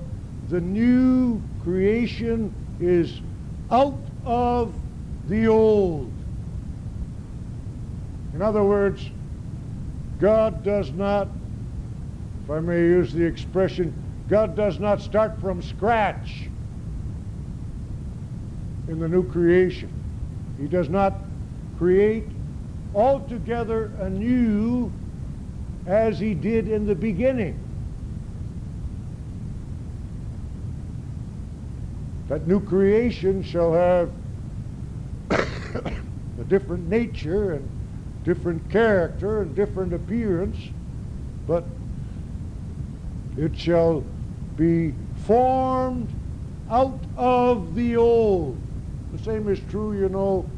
the 0.49 0.61
new 0.61 1.41
creation 1.63 2.53
is 2.79 3.21
out 3.69 4.10
of 4.25 4.73
the 5.27 5.47
old. 5.47 6.11
In 8.33 8.41
other 8.41 8.63
words, 8.63 9.09
God 10.19 10.63
does 10.63 10.91
not, 10.91 11.27
if 12.43 12.49
I 12.49 12.59
may 12.59 12.79
use 12.79 13.13
the 13.13 13.23
expression, 13.23 13.93
God 14.29 14.55
does 14.55 14.79
not 14.79 15.01
start 15.01 15.39
from 15.41 15.61
scratch 15.61 16.47
in 18.87 18.99
the 18.99 19.07
new 19.07 19.23
creation. 19.29 19.91
He 20.59 20.67
does 20.67 20.89
not 20.89 21.13
create 21.77 22.25
altogether 22.93 23.91
anew 23.99 24.91
as 25.85 26.19
he 26.19 26.33
did 26.33 26.67
in 26.67 26.85
the 26.85 26.95
beginning. 26.95 27.57
That 32.31 32.47
new 32.47 32.61
creation 32.61 33.43
shall 33.43 33.73
have 33.73 34.09
a 35.31 36.43
different 36.47 36.87
nature 36.87 37.51
and 37.51 37.69
different 38.23 38.69
character 38.69 39.41
and 39.41 39.53
different 39.53 39.91
appearance, 39.91 40.55
but 41.45 41.65
it 43.35 43.57
shall 43.57 44.05
be 44.55 44.93
formed 45.25 46.07
out 46.69 47.01
of 47.17 47.75
the 47.75 47.97
old. 47.97 48.57
The 49.11 49.19
same 49.19 49.49
is 49.49 49.59
true, 49.69 49.91
you 49.99 50.07
know, 50.07 50.49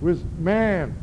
with 0.00 0.24
man. 0.38 0.96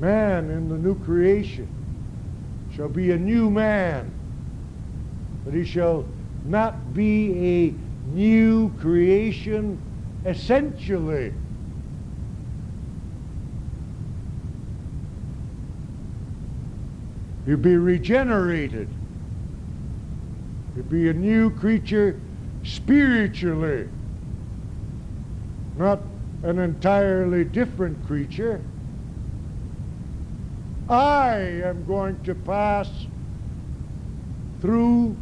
Man 0.00 0.50
in 0.50 0.68
the 0.68 0.76
new 0.76 0.96
creation 1.04 1.68
shall 2.74 2.88
be 2.88 3.12
a 3.12 3.16
new 3.16 3.48
man, 3.48 4.10
but 5.44 5.54
he 5.54 5.64
shall 5.64 6.04
not 6.44 6.94
be 6.94 7.74
a 7.74 8.14
new 8.14 8.70
creation 8.80 9.80
essentially. 10.24 11.32
He'll 17.46 17.56
be 17.56 17.76
regenerated. 17.76 18.88
He'll 20.74 20.84
be 20.84 21.08
a 21.08 21.14
new 21.14 21.50
creature 21.50 22.20
spiritually, 22.62 23.88
not 25.76 26.00
an 26.42 26.58
entirely 26.58 27.44
different 27.44 28.06
creature. 28.06 28.60
I 30.88 31.36
am 31.36 31.84
going 31.84 32.22
to 32.24 32.34
pass 32.34 32.90
through 34.60 35.16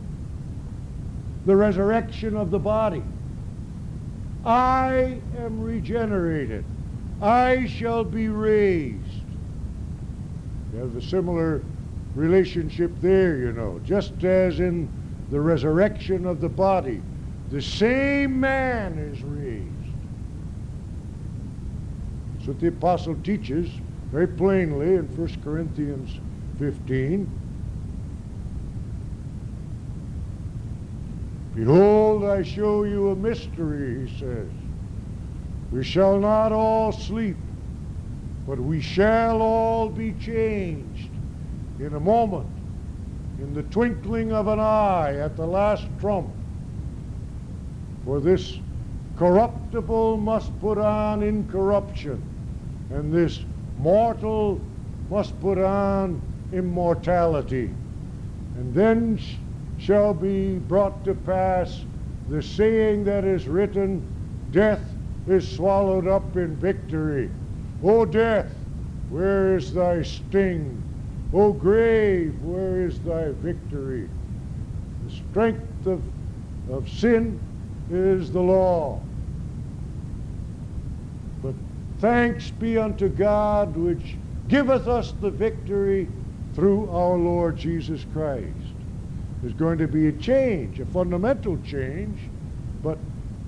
the 1.46 1.56
resurrection 1.56 2.36
of 2.36 2.50
the 2.50 2.58
body. 2.58 3.02
I 4.44 5.20
am 5.38 5.60
regenerated. 5.60 6.64
I 7.22 7.66
shall 7.66 8.04
be 8.04 8.28
raised. 8.28 9.22
You 10.72 10.80
have 10.80 10.96
a 10.96 11.02
similar 11.02 11.62
relationship 12.14 12.90
there, 13.00 13.36
you 13.36 13.52
know, 13.52 13.80
just 13.84 14.24
as 14.24 14.60
in 14.60 14.88
the 15.30 15.40
resurrection 15.40 16.26
of 16.26 16.40
the 16.40 16.48
body, 16.48 17.00
the 17.50 17.62
same 17.62 18.38
man 18.38 18.98
is 18.98 19.22
raised. 19.22 19.66
That's 22.34 22.48
what 22.48 22.60
the 22.60 22.68
apostle 22.68 23.16
teaches 23.22 23.68
very 24.10 24.26
plainly 24.26 24.94
in 24.94 25.04
1 25.16 25.42
Corinthians 25.42 26.20
15. 26.58 27.45
Behold, 31.56 32.22
I 32.22 32.42
show 32.42 32.84
you 32.84 33.12
a 33.12 33.16
mystery, 33.16 34.06
he 34.06 34.18
says. 34.18 34.50
We 35.72 35.82
shall 35.82 36.20
not 36.20 36.52
all 36.52 36.92
sleep, 36.92 37.38
but 38.46 38.60
we 38.60 38.78
shall 38.78 39.40
all 39.40 39.88
be 39.88 40.12
changed 40.12 41.08
in 41.80 41.94
a 41.94 42.00
moment, 42.00 42.46
in 43.38 43.54
the 43.54 43.62
twinkling 43.62 44.32
of 44.32 44.48
an 44.48 44.60
eye, 44.60 45.16
at 45.16 45.34
the 45.34 45.46
last 45.46 45.86
trump. 45.98 46.28
For 48.04 48.20
this 48.20 48.58
corruptible 49.16 50.18
must 50.18 50.58
put 50.60 50.76
on 50.76 51.22
incorruption, 51.22 52.22
and 52.90 53.10
this 53.10 53.40
mortal 53.78 54.60
must 55.08 55.40
put 55.40 55.56
on 55.56 56.20
immortality. 56.52 57.70
And 58.56 58.74
then 58.74 59.18
shall 59.78 60.14
be 60.14 60.58
brought 60.58 61.04
to 61.04 61.14
pass 61.14 61.84
the 62.28 62.42
saying 62.42 63.04
that 63.04 63.24
is 63.24 63.46
written, 63.46 64.02
Death 64.50 64.82
is 65.26 65.56
swallowed 65.56 66.06
up 66.06 66.36
in 66.36 66.56
victory. 66.56 67.30
O 67.82 68.04
death, 68.04 68.52
where 69.10 69.56
is 69.56 69.72
thy 69.72 70.02
sting? 70.02 70.82
O 71.32 71.52
grave, 71.52 72.40
where 72.42 72.86
is 72.86 72.98
thy 73.00 73.30
victory? 73.32 74.08
The 75.04 75.12
strength 75.12 75.86
of, 75.86 76.02
of 76.70 76.88
sin 76.88 77.38
is 77.90 78.32
the 78.32 78.40
law. 78.40 79.00
But 81.42 81.54
thanks 81.98 82.50
be 82.50 82.78
unto 82.78 83.08
God 83.08 83.76
which 83.76 84.16
giveth 84.48 84.88
us 84.88 85.12
the 85.20 85.30
victory 85.30 86.08
through 86.54 86.90
our 86.90 87.16
Lord 87.16 87.56
Jesus 87.56 88.04
Christ. 88.12 88.65
There's 89.40 89.54
going 89.54 89.78
to 89.78 89.88
be 89.88 90.08
a 90.08 90.12
change, 90.12 90.80
a 90.80 90.86
fundamental 90.86 91.58
change, 91.58 92.18
but 92.82 92.98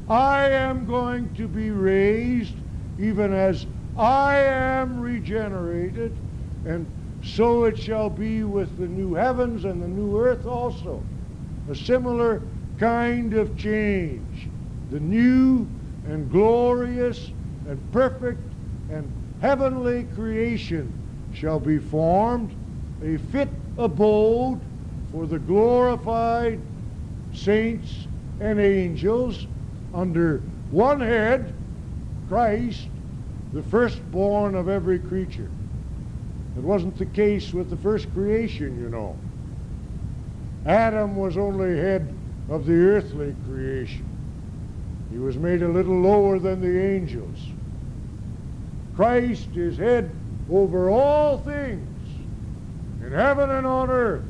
I 0.08 0.48
am 0.50 0.86
going 0.86 1.34
to 1.34 1.48
be 1.48 1.70
raised 1.70 2.54
even 2.98 3.32
as 3.32 3.66
I 3.96 4.36
am 4.36 5.00
regenerated, 5.00 6.16
and 6.64 6.86
so 7.22 7.64
it 7.64 7.78
shall 7.78 8.10
be 8.10 8.44
with 8.44 8.76
the 8.78 8.86
new 8.86 9.14
heavens 9.14 9.64
and 9.64 9.82
the 9.82 9.88
new 9.88 10.18
earth 10.18 10.46
also. 10.46 11.02
A 11.70 11.74
similar 11.74 12.42
kind 12.78 13.34
of 13.34 13.56
change. 13.56 14.48
The 14.90 15.00
new 15.00 15.66
and 16.06 16.30
glorious 16.30 17.32
and 17.66 17.92
perfect 17.92 18.40
and 18.90 19.10
heavenly 19.40 20.04
creation 20.14 20.92
shall 21.34 21.60
be 21.60 21.78
formed, 21.78 22.54
a 23.02 23.16
fit 23.16 23.48
abode 23.76 24.60
for 25.12 25.26
the 25.26 25.38
glorified 25.38 26.60
saints 27.32 28.06
and 28.40 28.60
angels 28.60 29.46
under 29.94 30.38
one 30.70 31.00
head, 31.00 31.54
Christ, 32.28 32.88
the 33.52 33.62
firstborn 33.62 34.54
of 34.54 34.68
every 34.68 34.98
creature. 34.98 35.50
It 36.56 36.62
wasn't 36.62 36.98
the 36.98 37.06
case 37.06 37.52
with 37.52 37.70
the 37.70 37.76
first 37.76 38.12
creation, 38.12 38.78
you 38.80 38.90
know. 38.90 39.16
Adam 40.66 41.16
was 41.16 41.36
only 41.36 41.76
head 41.76 42.14
of 42.50 42.66
the 42.66 42.74
earthly 42.74 43.34
creation. 43.46 44.04
He 45.10 45.18
was 45.18 45.36
made 45.38 45.62
a 45.62 45.68
little 45.68 45.98
lower 45.98 46.38
than 46.38 46.60
the 46.60 46.80
angels. 46.80 47.38
Christ 48.94 49.48
is 49.56 49.78
head 49.78 50.10
over 50.50 50.90
all 50.90 51.38
things 51.38 51.86
in 53.02 53.12
heaven 53.12 53.50
and 53.50 53.66
on 53.66 53.88
earth 53.88 54.24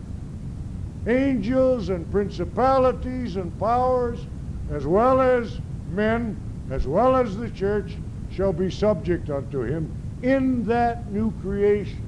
angels 1.06 1.88
and 1.88 2.10
principalities 2.10 3.36
and 3.36 3.56
powers, 3.58 4.26
as 4.72 4.86
well 4.86 5.20
as 5.20 5.60
men, 5.92 6.36
as 6.70 6.86
well 6.86 7.16
as 7.16 7.36
the 7.36 7.48
church, 7.50 7.96
shall 8.32 8.52
be 8.52 8.70
subject 8.70 9.30
unto 9.30 9.62
him 9.62 9.90
in 10.22 10.64
that 10.64 11.10
new 11.12 11.30
creation. 11.40 12.04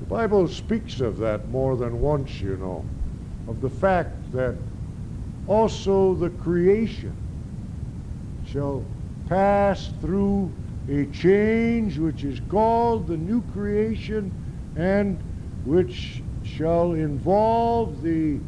The 0.00 0.06
Bible 0.06 0.48
speaks 0.48 1.00
of 1.00 1.18
that 1.18 1.48
more 1.50 1.76
than 1.76 2.00
once, 2.00 2.40
you 2.40 2.56
know, 2.56 2.84
of 3.46 3.60
the 3.60 3.68
fact 3.68 4.32
that 4.32 4.54
also 5.46 6.14
the 6.14 6.30
creation 6.30 7.14
shall 8.46 8.82
pass 9.28 9.90
through 10.00 10.50
a 10.88 11.04
change 11.06 11.98
which 11.98 12.24
is 12.24 12.40
called 12.48 13.06
the 13.06 13.16
new 13.16 13.42
creation 13.52 14.32
and 14.76 15.18
which 15.64 16.22
shall 16.56 16.92
involve 16.92 18.02
the 18.02 18.38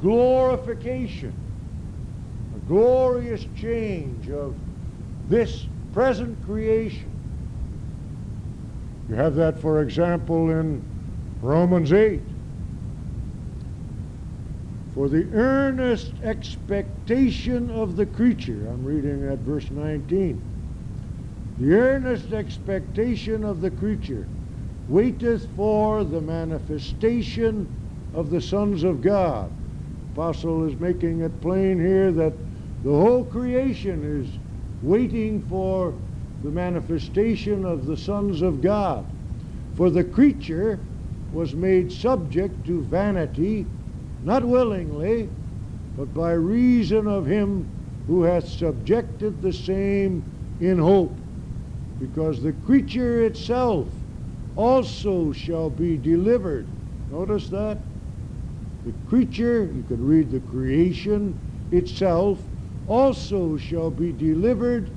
glorification, 0.00 1.32
a 2.56 2.68
glorious 2.68 3.46
change 3.56 4.30
of 4.30 4.54
this 5.28 5.66
present 5.92 6.42
creation. 6.44 7.10
You 9.08 9.14
have 9.16 9.34
that, 9.34 9.58
for 9.58 9.82
example, 9.82 10.50
in 10.50 10.82
Romans 11.40 11.92
8. 11.92 12.20
For 14.94 15.08
the 15.08 15.26
earnest 15.32 16.12
expectation 16.22 17.70
of 17.70 17.96
the 17.96 18.06
creature, 18.06 18.68
I'm 18.68 18.84
reading 18.84 19.26
at 19.26 19.38
verse 19.38 19.70
19. 19.70 20.40
The 21.58 21.74
earnest 21.74 22.32
expectation 22.32 23.44
of 23.44 23.60
the 23.60 23.70
creature 23.70 24.26
waiteth 24.88 25.48
for 25.56 26.04
the 26.04 26.20
manifestation 26.20 27.68
of 28.14 28.30
the 28.30 28.40
sons 28.40 28.82
of 28.82 29.00
God. 29.00 29.50
Apostle 30.12 30.68
is 30.68 30.78
making 30.78 31.20
it 31.20 31.40
plain 31.40 31.78
here 31.78 32.12
that 32.12 32.34
The 32.82 32.90
whole 32.90 33.24
creation 33.24 34.02
is 34.22 34.28
waiting 34.82 35.40
for 35.42 35.94
the 36.42 36.50
manifestation 36.50 37.64
of 37.64 37.86
the 37.86 37.96
sons 37.96 38.42
of 38.42 38.60
God. 38.60 39.04
For 39.74 39.88
the 39.88 40.02
creature 40.02 40.80
was 41.32 41.54
made 41.54 41.92
subject 41.92 42.66
to 42.66 42.82
vanity, 42.82 43.66
not 44.24 44.44
willingly, 44.44 45.28
but 45.96 46.12
by 46.12 46.32
reason 46.32 47.06
of 47.06 47.24
him 47.24 47.68
who 48.08 48.24
hath 48.24 48.48
subjected 48.48 49.40
the 49.42 49.52
same 49.52 50.24
in 50.60 50.78
hope, 50.78 51.16
because 52.00 52.42
the 52.42 52.52
creature 52.52 53.24
itself 53.24 53.86
also 54.56 55.32
shall 55.32 55.70
be 55.70 55.96
delivered. 55.96 56.66
Notice 57.10 57.48
that? 57.48 57.78
The 58.84 58.92
creature, 59.08 59.70
you 59.74 59.84
can 59.88 60.06
read 60.06 60.30
the 60.30 60.40
creation 60.40 61.38
itself, 61.70 62.42
also 62.88 63.56
shall 63.56 63.90
be 63.90 64.12
delivered 64.12 64.90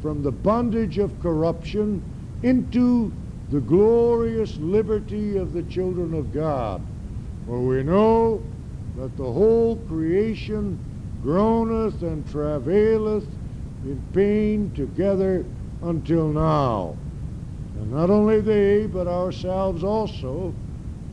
from 0.00 0.22
the 0.22 0.30
bondage 0.30 0.98
of 0.98 1.20
corruption 1.20 2.02
into 2.42 3.12
the 3.50 3.60
glorious 3.60 4.56
liberty 4.58 5.36
of 5.36 5.52
the 5.52 5.62
children 5.64 6.14
of 6.14 6.32
God. 6.32 6.80
For 7.46 7.60
we 7.60 7.82
know 7.82 8.42
that 8.96 9.16
the 9.16 9.24
whole 9.24 9.76
creation 9.88 10.78
groaneth 11.22 12.02
and 12.02 12.28
travaileth 12.30 13.26
in 13.84 14.02
pain 14.12 14.70
together 14.74 15.44
until 15.82 16.28
now. 16.28 16.96
And 17.76 17.92
not 17.92 18.10
only 18.10 18.40
they, 18.40 18.86
but 18.86 19.06
ourselves 19.06 19.82
also, 19.82 20.54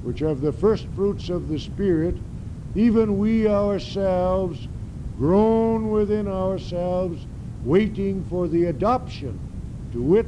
which 0.04 0.20
have 0.20 0.42
the 0.42 0.52
first 0.52 0.88
fruits 0.96 1.30
of 1.30 1.48
the 1.48 1.60
Spirit, 1.60 2.16
even 2.76 3.18
we 3.18 3.48
ourselves 3.48 4.68
groan 5.18 5.92
within 5.92 6.28
ourselves, 6.28 7.26
waiting 7.64 8.24
for 8.26 8.48
the 8.48 8.66
adoption, 8.66 9.40
to 9.92 10.02
wit, 10.02 10.26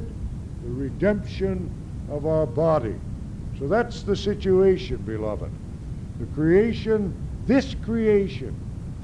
the 0.62 0.70
redemption 0.70 1.70
of 2.10 2.26
our 2.26 2.46
body. 2.46 2.94
So 3.58 3.66
that's 3.66 4.02
the 4.02 4.14
situation, 4.14 4.98
beloved. 4.98 5.50
The 6.20 6.26
creation, 6.26 7.12
this 7.46 7.74
creation, 7.74 8.54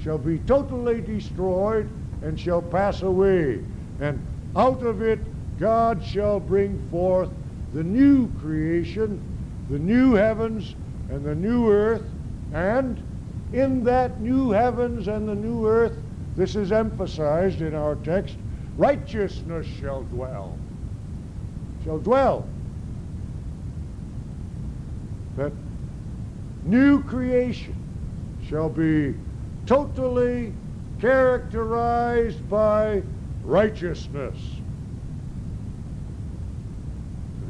shall 0.03 0.19
be 0.19 0.39
totally 0.41 1.01
destroyed 1.01 1.89
and 2.23 2.39
shall 2.39 2.63
pass 2.63 3.03
away. 3.03 3.65
And 4.01 4.25
out 4.57 4.83
of 4.83 5.03
it 5.03 5.19
God 5.61 6.03
shall 6.03 6.41
bring 6.41 6.79
forth 6.89 7.29
the 7.75 7.85
new 7.85 8.29
creation, 8.41 9.23
the 9.69 9.79
new 9.79 10.15
heavens 10.15 10.75
and 11.11 11.23
the 11.23 11.35
new 11.35 11.71
earth, 11.71 12.03
and 12.55 13.01
in 13.53 13.85
that 13.85 14.21
new 14.21 14.51
heavens 14.51 15.07
and 15.07 15.29
the 15.29 15.35
new 15.35 15.69
earth, 15.69 15.97
this 16.35 16.57
is 16.57 16.73
emphasized 16.73 17.61
in 17.61 17.75
our 17.75 17.97
text, 17.97 18.37
righteousness 18.79 19.67
shall 19.67 20.03
dwell. 20.05 20.57
Shall 21.85 21.99
dwell. 21.99 22.49
That 25.37 25.53
new 26.65 27.03
creation 27.03 27.75
shall 28.49 28.71
be 28.71 29.15
totally 29.67 30.55
characterized 31.01 32.49
by 32.49 33.03
righteousness. 33.45 34.37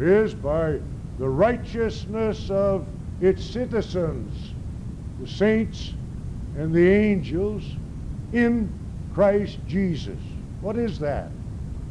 Is 0.00 0.32
by 0.32 0.80
the 1.18 1.28
righteousness 1.28 2.48
of 2.48 2.86
its 3.20 3.44
citizens, 3.44 4.54
the 5.20 5.28
saints 5.28 5.92
and 6.56 6.72
the 6.74 6.88
angels 6.88 7.62
in 8.32 8.72
Christ 9.12 9.58
Jesus. 9.68 10.18
What 10.62 10.78
is 10.78 10.98
that? 11.00 11.28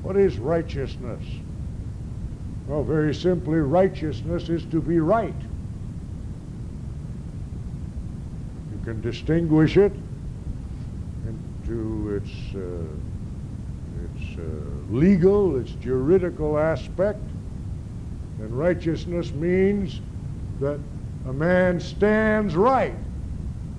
What 0.02 0.18
is 0.18 0.40
righteousness? 0.40 1.24
Well, 2.68 2.84
very 2.84 3.14
simply, 3.14 3.60
righteousness 3.60 4.50
is 4.50 4.66
to 4.66 4.82
be 4.82 5.00
right. 5.00 5.36
You 8.72 8.84
can 8.84 9.02
distinguish 9.02 9.78
it 9.78 9.94
into 11.28 12.16
its, 12.16 12.32
uh, 12.56 12.60
its 14.06 14.40
uh, 14.40 14.44
legal, 14.90 15.58
its 15.58 15.72
juridical 15.74 16.58
aspect. 16.58 17.20
And 18.40 18.58
righteousness 18.58 19.34
means 19.34 20.00
that 20.60 20.80
a 21.28 21.34
man 21.34 21.80
stands 21.80 22.56
right 22.56 22.96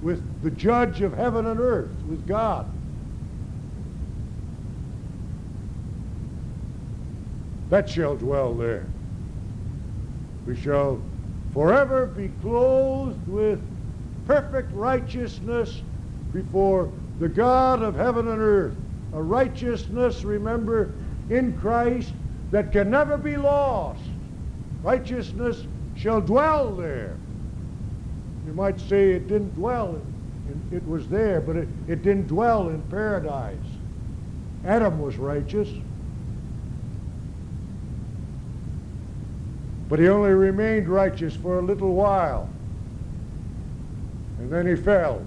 with 0.02 0.22
the 0.42 0.50
judge 0.50 1.00
of 1.00 1.14
heaven 1.14 1.46
and 1.46 1.60
earth, 1.60 1.90
with 2.08 2.26
God. 2.26 2.66
That 7.70 7.88
shall 7.88 8.16
dwell 8.16 8.54
there. 8.54 8.86
We 10.46 10.56
shall 10.56 11.00
forever 11.52 12.06
be 12.06 12.28
clothed 12.42 13.26
with 13.28 13.60
perfect 14.26 14.72
righteousness 14.72 15.82
before 16.32 16.90
the 17.18 17.28
God 17.28 17.82
of 17.82 17.94
heaven 17.94 18.28
and 18.28 18.40
earth. 18.40 18.76
A 19.12 19.22
righteousness, 19.22 20.24
remember, 20.24 20.94
in 21.28 21.56
Christ 21.58 22.12
that 22.50 22.72
can 22.72 22.90
never 22.90 23.16
be 23.16 23.36
lost. 23.36 24.02
Righteousness 24.82 25.66
shall 25.96 26.20
dwell 26.20 26.74
there. 26.74 27.16
You 28.46 28.54
might 28.54 28.80
say 28.80 29.12
it 29.12 29.28
didn't 29.28 29.54
dwell, 29.54 30.00
in, 30.48 30.76
it 30.76 30.86
was 30.86 31.06
there, 31.08 31.40
but 31.40 31.56
it, 31.56 31.68
it 31.86 32.02
didn't 32.02 32.26
dwell 32.26 32.70
in 32.70 32.80
paradise. 32.82 33.56
Adam 34.64 35.00
was 35.00 35.16
righteous, 35.16 35.68
but 39.88 39.98
he 39.98 40.08
only 40.08 40.30
remained 40.30 40.88
righteous 40.88 41.34
for 41.36 41.58
a 41.58 41.62
little 41.62 41.94
while. 41.94 42.48
And 44.38 44.50
then 44.50 44.66
he 44.66 44.74
fell. 44.74 45.24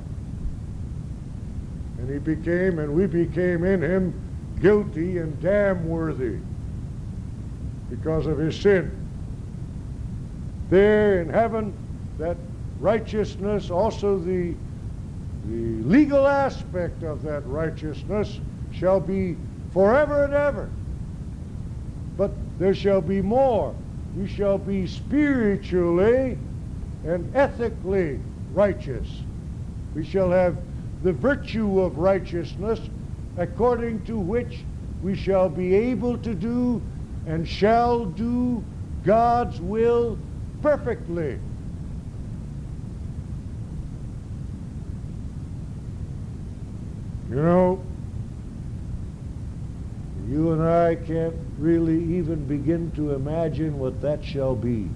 And 2.00 2.10
he 2.10 2.18
became, 2.18 2.80
and 2.80 2.94
we 2.94 3.06
became 3.06 3.64
in 3.64 3.82
him 3.82 4.14
guilty 4.60 5.20
and 5.20 5.40
damn 5.42 5.88
worthy 5.88 6.40
because 7.90 8.26
of 8.26 8.38
his 8.38 8.60
sin. 8.60 9.03
There 10.74 11.22
in 11.22 11.30
heaven, 11.30 11.72
that 12.18 12.36
righteousness, 12.80 13.70
also 13.70 14.18
the, 14.18 14.56
the 15.46 15.84
legal 15.84 16.26
aspect 16.26 17.04
of 17.04 17.22
that 17.22 17.46
righteousness, 17.46 18.40
shall 18.74 19.00
be 19.00 19.36
forever 19.72 20.24
and 20.24 20.34
ever. 20.34 20.68
But 22.18 22.32
there 22.58 22.74
shall 22.74 23.02
be 23.02 23.22
more. 23.22 23.76
You 24.18 24.26
shall 24.26 24.58
be 24.58 24.88
spiritually 24.88 26.40
and 27.06 27.36
ethically 27.36 28.20
righteous. 28.56 29.22
We 29.94 30.04
shall 30.04 30.32
have 30.32 30.58
the 31.04 31.14
virtue 31.14 31.82
of 31.82 32.00
righteousness 32.00 32.80
according 33.38 34.06
to 34.06 34.18
which 34.18 34.62
we 35.04 35.14
shall 35.14 35.50
be 35.50 35.76
able 35.76 36.18
to 36.18 36.34
do 36.34 36.82
and 37.28 37.48
shall 37.48 38.06
do 38.06 38.64
God's 39.06 39.62
will 39.62 40.18
perfectly. 40.64 41.38
You 47.30 47.36
know, 47.36 47.84
you 50.30 50.54
and 50.54 50.64
I 50.64 50.96
can't 50.96 51.36
really 51.58 52.02
even 52.16 52.46
begin 52.46 52.92
to 52.92 53.12
imagine 53.12 53.78
what 53.78 54.00
that 54.02 54.24
shall 54.24 54.56
be. 54.56 54.88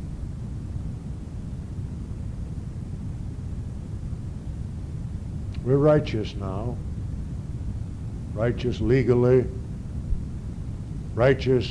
We're 5.65 5.75
righteous 5.75 6.33
now. 6.35 6.77
Righteous 8.33 8.79
legally. 8.79 9.45
Righteous 11.13 11.69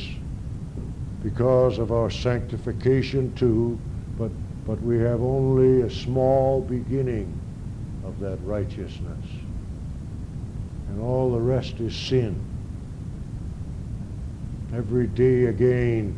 because 1.27 1.79
of 1.79 1.91
our 1.91 2.09
sanctification 2.09 3.35
too, 3.35 3.77
but, 4.67 4.83
we 4.83 4.99
have 4.99 5.23
only 5.23 5.83
a 5.83 5.91
small 5.91 6.61
beginning 6.61 7.33
of 8.05 8.19
that 8.21 8.39
righteousness. 8.43 9.25
And 10.89 11.01
all 11.01 11.33
the 11.33 11.41
rest 11.41 11.79
is 11.81 11.95
sin. 11.95 12.43
Every 14.75 15.07
day 15.07 15.47
again, 15.47 16.17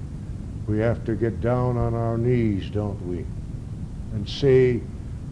we 0.67 0.79
have 0.79 1.05
to 1.05 1.15
get 1.15 1.41
down 1.41 1.77
on 1.77 1.95
our 1.95 2.17
knees, 2.17 2.71
don't 2.71 3.01
we? 3.07 3.25
And 4.13 4.29
say 4.29 4.81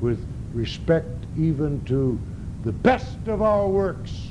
with 0.01 0.25
respect 0.53 1.09
even 1.39 1.85
to 1.85 2.19
the 2.65 2.73
best 2.73 3.19
of 3.27 3.43
our 3.43 3.69
works. 3.69 4.29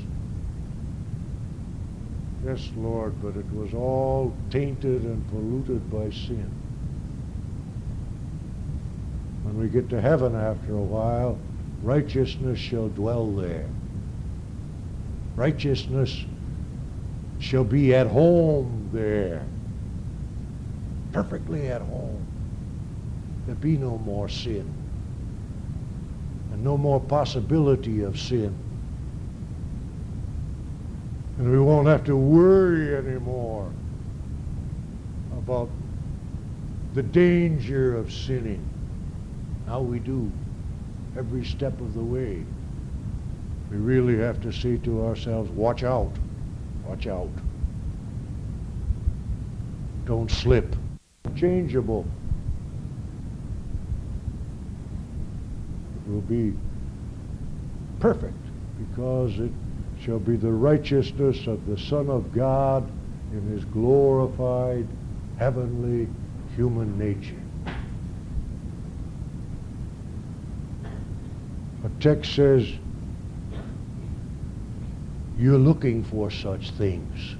Yes, 2.44 2.70
Lord, 2.76 3.20
but 3.22 3.36
it 3.36 3.50
was 3.52 3.74
all 3.74 4.32
tainted 4.50 5.02
and 5.02 5.28
polluted 5.30 5.90
by 5.90 6.10
sin. 6.10 6.50
When 9.46 9.60
we 9.60 9.68
get 9.68 9.88
to 9.90 10.00
heaven 10.00 10.34
after 10.34 10.74
a 10.74 10.82
while, 10.82 11.38
righteousness 11.80 12.58
shall 12.58 12.88
dwell 12.88 13.30
there. 13.30 13.68
Righteousness 15.36 16.24
shall 17.38 17.62
be 17.62 17.94
at 17.94 18.08
home 18.08 18.90
there, 18.92 19.46
perfectly 21.12 21.68
at 21.68 21.80
home. 21.80 22.26
There 23.46 23.54
be 23.54 23.76
no 23.76 23.98
more 23.98 24.28
sin 24.28 24.68
and 26.52 26.64
no 26.64 26.76
more 26.76 26.98
possibility 26.98 28.02
of 28.02 28.18
sin. 28.18 28.52
And 31.38 31.52
we 31.52 31.60
won't 31.60 31.86
have 31.86 32.02
to 32.06 32.16
worry 32.16 32.96
anymore 32.96 33.70
about 35.38 35.70
the 36.94 37.04
danger 37.04 37.96
of 37.96 38.12
sinning. 38.12 38.68
Now 39.66 39.80
we 39.80 39.98
do 39.98 40.30
every 41.16 41.44
step 41.44 41.80
of 41.80 41.94
the 41.94 42.02
way. 42.02 42.44
We 43.70 43.76
really 43.76 44.16
have 44.18 44.40
to 44.42 44.52
say 44.52 44.76
to 44.78 45.04
ourselves, 45.04 45.50
watch 45.50 45.82
out, 45.82 46.12
watch 46.86 47.06
out. 47.06 47.30
Don't 50.04 50.30
slip. 50.30 50.76
Changeable. 51.34 52.06
It 56.06 56.12
will 56.12 56.20
be 56.20 56.54
perfect 57.98 58.36
because 58.78 59.38
it 59.40 59.50
shall 60.00 60.20
be 60.20 60.36
the 60.36 60.52
righteousness 60.52 61.48
of 61.48 61.66
the 61.66 61.76
Son 61.76 62.08
of 62.08 62.32
God 62.32 62.88
in 63.32 63.42
his 63.48 63.64
glorified 63.64 64.86
heavenly 65.38 66.08
human 66.54 66.96
nature. 66.96 67.42
A 71.84 71.85
text 72.00 72.34
says, 72.34 72.68
you're 75.38 75.58
looking 75.58 76.02
for 76.02 76.30
such 76.30 76.70
things, 76.72 77.36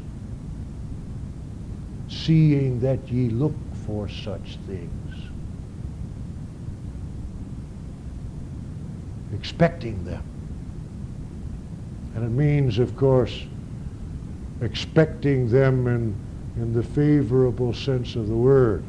seeing 2.09 2.79
that 2.81 3.11
ye 3.11 3.31
look 3.31 3.55
for 3.87 4.09
such 4.09 4.59
things, 4.66 5.14
expecting 9.33 10.05
them. 10.05 10.23
And 12.14 12.25
it 12.25 12.31
means, 12.31 12.79
of 12.79 12.97
course, 12.97 13.45
expecting 14.61 15.49
them 15.49 15.87
in, 15.87 16.14
in 16.57 16.73
the 16.73 16.83
favorable 16.83 17.73
sense 17.75 18.14
of 18.16 18.29
the 18.29 18.35
word. 18.35 18.83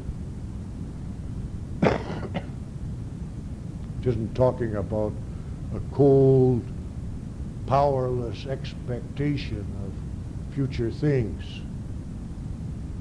isn't 4.04 4.34
talking 4.34 4.76
about 4.76 5.12
a 5.74 5.80
cold, 5.94 6.62
powerless 7.66 8.46
expectation 8.46 9.66
of 9.84 10.54
future 10.54 10.90
things. 10.90 11.60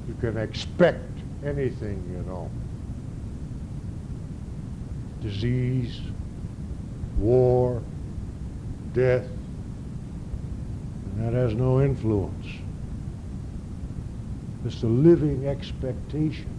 You 0.08 0.16
can 0.20 0.38
expect 0.38 1.20
anything, 1.44 2.04
you 2.12 2.24
know. 2.30 2.50
Disease, 5.22 6.02
war, 7.18 7.82
death, 8.94 9.28
and 11.06 11.26
that 11.26 11.34
has 11.34 11.54
no 11.54 11.82
influence. 11.82 12.48
It's 14.66 14.82
the 14.82 14.88
living 14.88 15.48
expectation, 15.48 16.50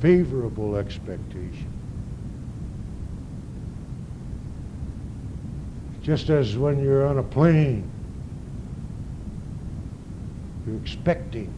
favorable 0.00 0.76
expectation. 0.76 1.75
Just 6.06 6.30
as 6.30 6.56
when 6.56 6.80
you're 6.80 7.04
on 7.04 7.18
a 7.18 7.22
plane, 7.24 7.90
you're 10.64 10.76
expecting, 10.76 11.52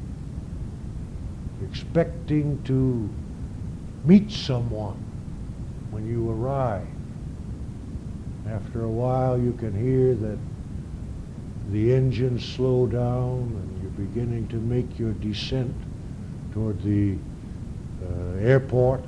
you're 1.61 1.69
expecting 1.69 2.59
to 2.63 3.11
meet 4.07 4.33
someone 4.33 4.97
when 5.91 6.09
you 6.09 6.31
arrive. 6.31 6.87
After 8.49 8.85
a 8.85 8.89
while, 8.89 9.39
you 9.39 9.53
can 9.53 9.79
hear 9.79 10.15
that 10.15 10.39
the 11.71 11.93
engines 11.93 12.43
slow 12.43 12.87
down 12.87 13.53
and 13.55 13.83
you're 13.83 14.07
beginning 14.07 14.49
to 14.49 14.57
make 14.57 14.99
your 14.99 15.13
descent 15.13 15.75
toward 16.55 16.81
the 16.81 17.19
uh, 18.03 18.39
airport. 18.39 19.05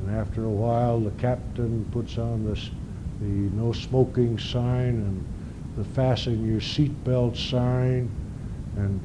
And 0.00 0.16
after 0.16 0.44
a 0.44 0.48
while, 0.48 1.00
the 1.00 1.10
captain 1.20 1.84
puts 1.90 2.18
on 2.18 2.44
this, 2.44 2.70
the 3.20 3.26
no 3.26 3.72
smoking 3.72 4.38
sign 4.38 4.88
and 4.88 5.26
the 5.76 5.84
fasten 5.84 6.50
your 6.50 6.60
seatbelt 6.60 7.36
sign, 7.36 8.10
and 8.76 9.00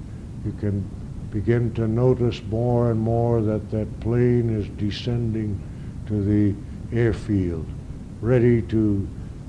you 0.46 0.52
can 0.54 0.88
begin 1.32 1.74
to 1.74 1.88
notice 1.88 2.42
more 2.50 2.92
and 2.92 3.00
more 3.00 3.42
that 3.42 3.72
that 3.72 4.00
plane 4.00 4.50
is 4.50 4.68
descending 4.78 5.60
to 6.08 6.24
the 6.24 6.56
airfield, 6.96 7.66
ready 8.22 8.62
to 8.62 9.08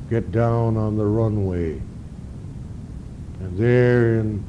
get 0.08 0.32
down 0.32 0.76
on 0.76 0.96
the 0.96 1.04
runway. 1.04 1.80
And 3.40 3.58
there 3.58 4.20
in, 4.20 4.42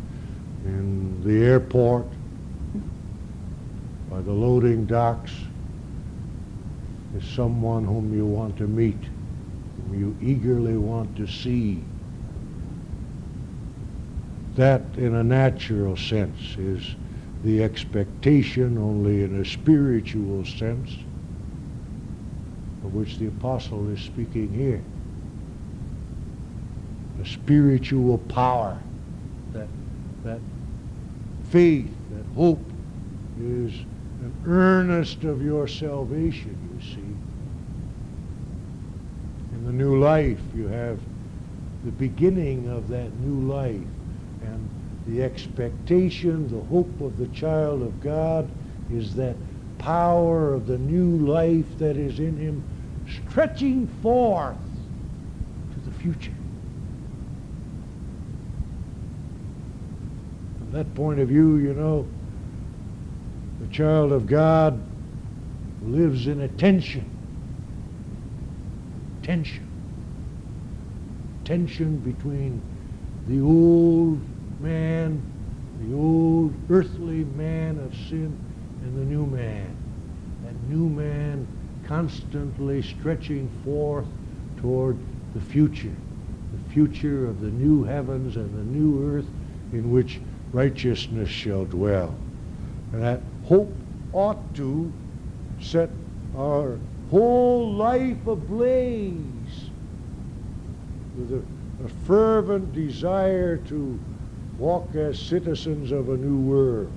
in 0.66 1.24
the 1.24 1.46
airport, 1.46 2.06
by 4.10 4.22
the 4.22 4.32
loading 4.32 4.86
docks, 4.86 5.34
is 7.18 7.28
someone 7.30 7.86
whom 7.86 8.16
you 8.16 8.26
want 8.26 8.58
to 8.58 8.68
meet, 8.68 9.00
you 9.92 10.16
eagerly 10.22 10.78
want 10.78 11.16
to 11.18 11.28
see. 11.28 11.84
That, 14.56 14.82
in 14.98 15.16
a 15.16 15.24
natural 15.24 15.98
sense, 15.98 16.56
is 16.58 16.96
the 17.44 17.64
expectation, 17.64 18.78
only 18.78 19.24
in 19.24 19.42
a 19.42 19.46
spiritual 19.46 20.46
sense, 20.46 20.92
of 22.84 22.94
which 22.94 23.18
the 23.18 23.28
apostle 23.28 23.90
is 23.90 24.00
speaking 24.00 24.52
here. 24.54 24.82
A 27.22 27.26
spiritual 27.26 28.18
power 28.18 28.80
that, 29.54 29.68
that 30.24 30.40
faith, 31.50 31.92
that 32.12 32.26
hope 32.36 32.64
is 33.40 33.74
an 34.22 34.34
earnest 34.46 35.24
of 35.24 35.44
your 35.44 35.68
salvation, 35.68 36.58
you 36.74 36.82
see. 36.82 37.16
In 39.54 39.55
the 39.66 39.74
new 39.74 40.00
life, 40.00 40.40
you 40.56 40.68
have 40.68 41.00
the 41.84 41.92
beginning 41.92 42.70
of 42.70 42.88
that 42.88 43.12
new 43.20 43.52
life 43.52 43.82
and 44.44 44.70
the 45.08 45.24
expectation, 45.24 46.48
the 46.50 46.64
hope 46.66 47.02
of 47.02 47.18
the 47.18 47.28
child 47.28 47.82
of 47.82 48.00
God 48.02 48.50
is 48.92 49.16
that 49.16 49.36
power 49.78 50.54
of 50.54 50.68
the 50.68 50.78
new 50.78 51.26
life 51.26 51.66
that 51.80 51.98
is 51.98 52.20
in 52.20 52.38
him 52.38 52.64
stretching 53.30 53.88
forth 54.02 54.56
to 55.74 55.80
the 55.80 55.92
future. 55.98 56.34
From 60.60 60.72
that 60.72 60.94
point 60.96 61.20
of 61.20 61.28
view, 61.28 61.58
you 61.58 61.74
know, 61.74 62.08
the 63.62 63.68
child 63.68 64.12
of 64.12 64.28
God 64.28 64.80
lives 65.84 66.28
in 66.28 66.42
a 66.42 66.48
tension. 66.48 67.15
Tension. 69.26 69.66
Tension 71.46 71.98
between 71.98 72.62
the 73.28 73.42
old 73.42 74.22
man, 74.62 75.20
the 75.82 75.96
old 75.96 76.54
earthly 76.70 77.24
man 77.36 77.80
of 77.80 77.96
sin, 78.08 78.38
and 78.84 78.96
the 78.96 79.02
new 79.02 79.26
man. 79.26 79.76
That 80.44 80.54
new 80.70 80.88
man 80.90 81.48
constantly 81.88 82.84
stretching 82.84 83.50
forth 83.64 84.06
toward 84.58 84.96
the 85.34 85.42
future, 85.42 85.96
the 86.54 86.72
future 86.72 87.26
of 87.26 87.42
the 87.42 87.50
new 87.50 87.84
heavens 87.84 88.36
and 88.36 88.56
the 88.56 88.78
new 88.78 89.12
earth 89.12 89.28
in 89.74 89.92
which 89.92 90.20
righteousness 90.54 91.30
shall 91.30 91.66
dwell. 91.66 92.14
And 92.94 93.02
that 93.02 93.22
hope 93.46 93.74
ought 94.14 94.54
to 94.54 94.94
set 95.60 95.90
our 96.38 96.78
whole 97.16 97.72
life 97.72 98.28
ablaze 98.28 99.70
with 101.18 101.32
a, 101.32 101.86
a 101.86 101.88
fervent 102.06 102.74
desire 102.74 103.56
to 103.56 103.98
walk 104.58 104.94
as 104.96 105.18
citizens 105.18 105.94
of 105.94 106.10
a 106.10 106.18
new 106.18 106.38
world. 106.38 106.92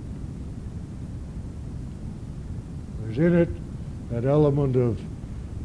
There's 3.01 3.19
in 3.19 3.33
it 3.33 3.49
that 4.11 4.25
element 4.25 4.75
of 4.75 5.01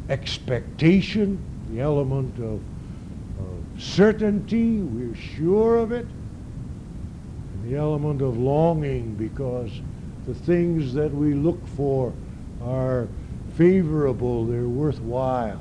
expectation, 0.08 1.36
the 1.72 1.80
element 1.80 2.38
of, 2.38 2.60
of 3.40 3.82
certainty, 3.82 4.82
we're 4.82 5.16
sure 5.16 5.78
of 5.78 5.90
it, 5.90 6.06
and 6.06 7.72
the 7.72 7.76
element 7.76 8.22
of 8.22 8.38
longing 8.38 9.16
because 9.16 9.72
the 10.28 10.34
things 10.34 10.94
that 10.94 11.12
we 11.12 11.34
look 11.34 11.66
for 11.66 12.12
are 12.62 13.08
favorable, 13.56 14.44
they're 14.46 14.68
worthwhile. 14.68 15.60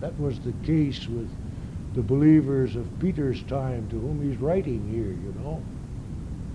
That 0.00 0.18
was 0.18 0.38
the 0.40 0.52
case 0.64 1.08
with 1.08 1.30
the 1.94 2.02
believers 2.02 2.76
of 2.76 2.86
Peter's 2.98 3.42
time 3.44 3.88
to 3.90 3.98
whom 3.98 4.22
he's 4.22 4.40
writing 4.40 4.88
here, 4.90 5.12
you 5.12 5.34
know. 5.42 5.62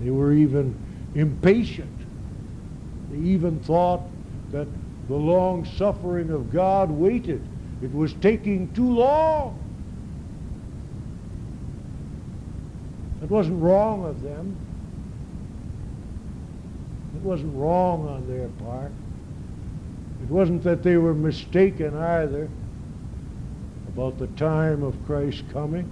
They 0.02 0.10
were 0.10 0.34
even 0.34 0.78
impatient. 1.16 1.90
They 3.12 3.30
even 3.30 3.60
thought 3.60 4.02
that 4.52 4.68
the 5.08 5.16
long 5.16 5.66
suffering 5.66 6.30
of 6.30 6.52
God 6.52 6.92
waited. 6.92 7.42
It 7.82 7.94
was 7.94 8.14
taking 8.16 8.74
too 8.74 8.92
long. 8.92 9.60
It 13.22 13.30
wasn't 13.30 13.62
wrong 13.62 14.06
of 14.06 14.22
them. 14.22 14.56
It 17.16 17.22
wasn't 17.22 17.56
wrong 17.56 18.08
on 18.08 18.28
their 18.28 18.48
part. 18.66 18.92
It 20.28 20.32
wasn't 20.32 20.64
that 20.64 20.84
they 20.84 20.98
were 20.98 21.14
mistaken 21.14 21.96
either 21.96 22.50
about 23.88 24.20
the 24.20 24.28
time 24.28 24.84
of 24.84 24.94
Christ's 25.06 25.44
coming. 25.54 25.90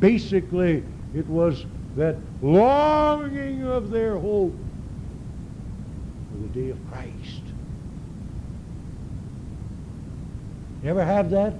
Basically, 0.00 0.82
it 1.14 1.26
was 1.28 1.64
that 1.94 2.16
longing 2.42 3.62
of 3.62 3.90
their 3.90 4.18
hope 4.18 4.52
for 6.30 6.38
the 6.42 6.48
day 6.48 6.70
of 6.70 6.90
Christ. 6.90 7.42
You 10.82 10.90
ever 10.90 11.04
have 11.04 11.30
that? 11.30 11.54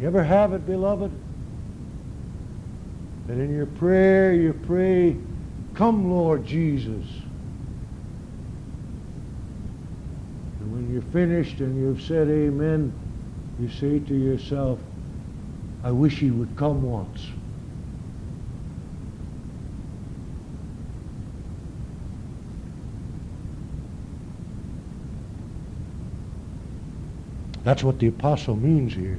You 0.00 0.06
ever 0.06 0.24
have 0.24 0.54
it, 0.54 0.66
beloved? 0.66 1.12
That 3.26 3.38
in 3.38 3.54
your 3.54 3.66
prayer 3.66 4.32
you 4.32 4.52
pray, 4.66 5.16
Come, 5.76 6.10
Lord 6.10 6.46
Jesus. 6.46 7.04
And 10.60 10.72
when 10.86 10.94
you're 10.94 11.02
finished 11.10 11.58
and 11.58 11.76
you've 11.76 12.00
said 12.00 12.28
amen, 12.28 12.92
you 13.58 13.68
say 13.68 13.98
to 13.98 14.14
yourself, 14.14 14.78
I 15.82 15.90
wish 15.90 16.18
he 16.18 16.30
would 16.30 16.54
come 16.56 16.80
once. 16.82 17.26
That's 27.64 27.82
what 27.82 27.98
the 27.98 28.06
apostle 28.06 28.54
means 28.54 28.94
here. 28.94 29.18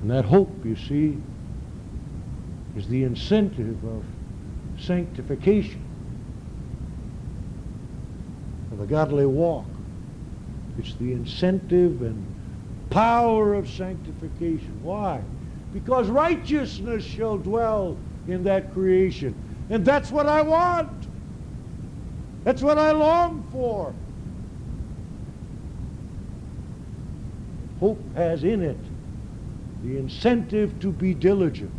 And 0.00 0.10
that 0.10 0.24
hope, 0.24 0.50
you 0.64 0.76
see, 0.76 1.20
is 2.74 2.88
the 2.88 3.04
incentive 3.04 3.84
of 3.84 4.02
sanctification, 4.78 5.83
of 8.74 8.80
a 8.80 8.86
godly 8.86 9.26
walk. 9.26 9.66
It's 10.78 10.94
the 10.94 11.12
incentive 11.12 12.02
and 12.02 12.24
power 12.90 13.54
of 13.54 13.70
sanctification. 13.70 14.80
Why? 14.82 15.22
Because 15.72 16.08
righteousness 16.08 17.04
shall 17.04 17.38
dwell 17.38 17.96
in 18.26 18.42
that 18.44 18.72
creation. 18.72 19.34
And 19.70 19.84
that's 19.84 20.10
what 20.10 20.26
I 20.26 20.42
want. 20.42 21.08
That's 22.42 22.62
what 22.62 22.76
I 22.76 22.90
long 22.90 23.46
for. 23.52 23.94
Hope 27.80 28.00
has 28.14 28.44
in 28.44 28.62
it 28.62 28.78
the 29.84 29.98
incentive 29.98 30.80
to 30.80 30.90
be 30.90 31.12
diligent. 31.14 31.70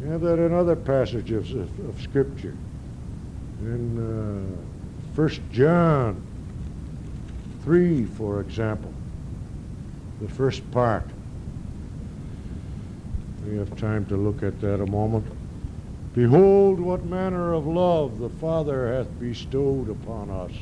You 0.00 0.06
have 0.06 0.22
that 0.22 0.38
in 0.38 0.52
other 0.52 0.74
passages 0.74 1.52
of, 1.52 1.88
of 1.88 2.00
Scripture. 2.00 2.56
In 3.60 4.56
uh, 5.16 5.16
1 5.16 5.30
John 5.50 6.22
3, 7.62 8.04
for 8.04 8.40
example, 8.40 8.92
the 10.20 10.28
first 10.28 10.70
part. 10.70 11.08
We 13.46 13.56
have 13.56 13.76
time 13.76 14.04
to 14.06 14.16
look 14.16 14.42
at 14.42 14.60
that 14.60 14.80
a 14.80 14.86
moment. 14.86 15.26
Behold, 16.14 16.80
what 16.80 17.04
manner 17.04 17.54
of 17.54 17.66
love 17.66 18.18
the 18.18 18.28
Father 18.28 18.92
hath 18.92 19.20
bestowed 19.20 19.88
upon 19.88 20.30
us, 20.30 20.52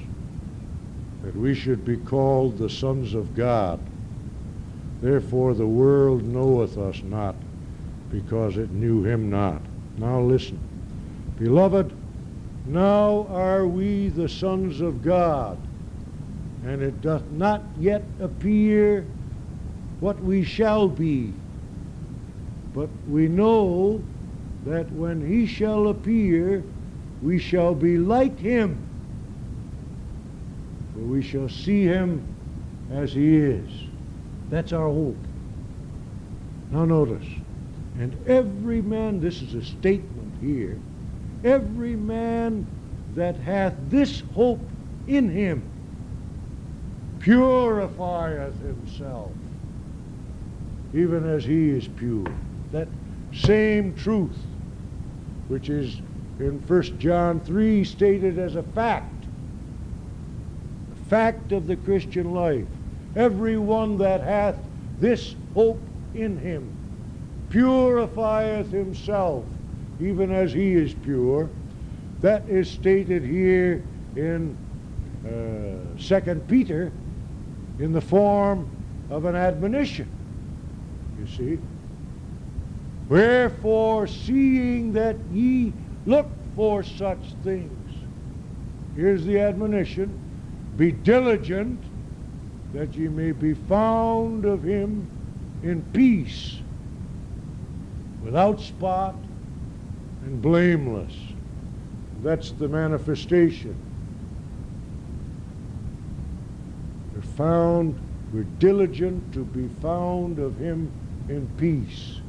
that 1.22 1.34
we 1.34 1.54
should 1.54 1.84
be 1.84 1.96
called 1.96 2.58
the 2.58 2.70
sons 2.70 3.14
of 3.14 3.34
God. 3.34 3.80
Therefore 5.00 5.54
the 5.54 5.66
world 5.66 6.24
knoweth 6.24 6.78
us 6.78 7.02
not, 7.02 7.34
because 8.10 8.56
it 8.56 8.70
knew 8.70 9.04
him 9.04 9.30
not. 9.30 9.62
Now 9.96 10.20
listen. 10.20 10.58
Beloved, 11.38 11.92
now 12.64 13.26
are 13.30 13.66
we 13.66 14.08
the 14.08 14.28
sons 14.28 14.80
of 14.80 15.02
God, 15.02 15.58
and 16.64 16.82
it 16.82 17.00
doth 17.02 17.24
not 17.30 17.62
yet 17.78 18.04
appear 18.20 19.06
what 20.00 20.18
we 20.22 20.42
shall 20.44 20.88
be. 20.88 21.32
But 22.72 22.88
we 23.08 23.28
know 23.28 24.02
that 24.64 24.90
when 24.92 25.26
he 25.26 25.46
shall 25.46 25.88
appear, 25.88 26.64
we 27.22 27.38
shall 27.38 27.74
be 27.74 27.98
like 27.98 28.38
him, 28.38 28.78
for 30.94 31.00
we 31.00 31.22
shall 31.22 31.48
see 31.48 31.84
him 31.84 32.26
as 32.90 33.12
he 33.12 33.36
is. 33.36 33.70
That's 34.50 34.72
our 34.72 34.88
hope. 34.88 35.16
Now 36.70 36.84
notice, 36.84 37.26
and 37.98 38.16
every 38.26 38.82
man, 38.82 39.20
this 39.20 39.42
is 39.42 39.54
a 39.54 39.62
statement 39.62 40.34
here, 40.40 40.78
every 41.44 41.94
man 41.94 42.66
that 43.14 43.36
hath 43.36 43.74
this 43.90 44.22
hope 44.34 44.60
in 45.06 45.28
him 45.28 45.62
purifieth 47.20 48.58
himself, 48.60 49.30
even 50.94 51.28
as 51.28 51.44
he 51.44 51.70
is 51.70 51.86
pure. 51.86 52.26
That 52.72 52.88
same 53.32 53.94
truth, 53.94 54.38
which 55.48 55.68
is 55.68 56.00
in 56.40 56.60
1 56.66 56.98
John 56.98 57.40
3 57.40 57.84
stated 57.84 58.38
as 58.38 58.56
a 58.56 58.62
fact, 58.62 59.24
a 60.92 61.08
fact 61.08 61.52
of 61.52 61.66
the 61.66 61.76
Christian 61.76 62.34
life 62.34 62.66
every 63.16 63.56
one 63.56 63.98
that 63.98 64.20
hath 64.20 64.56
this 65.00 65.36
hope 65.54 65.80
in 66.14 66.36
him 66.38 66.68
purifieth 67.50 68.70
himself 68.70 69.44
even 70.00 70.32
as 70.32 70.52
he 70.52 70.74
is 70.74 70.94
pure. 70.94 71.48
That 72.20 72.48
is 72.48 72.70
stated 72.70 73.22
here 73.22 73.84
in 74.16 74.56
uh, 75.24 75.98
2 75.98 76.34
Peter 76.48 76.92
in 77.78 77.92
the 77.92 78.00
form 78.00 78.70
of 79.10 79.24
an 79.24 79.36
admonition. 79.36 80.08
You 81.18 81.26
see? 81.26 81.58
Wherefore, 83.08 84.06
seeing 84.06 84.92
that 84.94 85.16
ye 85.32 85.72
look 86.06 86.28
for 86.56 86.82
such 86.82 87.18
things, 87.42 87.96
here's 88.96 89.24
the 89.24 89.38
admonition, 89.40 90.18
be 90.76 90.92
diligent 90.92 91.82
that 92.72 92.94
ye 92.94 93.08
may 93.08 93.32
be 93.32 93.54
found 93.54 94.44
of 94.44 94.62
him 94.62 95.08
in 95.62 95.82
peace, 95.92 96.60
without 98.22 98.60
spot 98.60 99.14
and 100.24 100.40
blameless. 100.40 101.12
That's 102.22 102.50
the 102.52 102.68
manifestation. 102.68 103.76
We're 107.14 107.22
found, 107.22 107.98
we're 108.32 108.44
diligent 108.58 109.32
to 109.34 109.44
be 109.44 109.68
found 109.80 110.38
of 110.38 110.58
him 110.58 110.90
in 111.28 111.48
peace. 111.58 112.20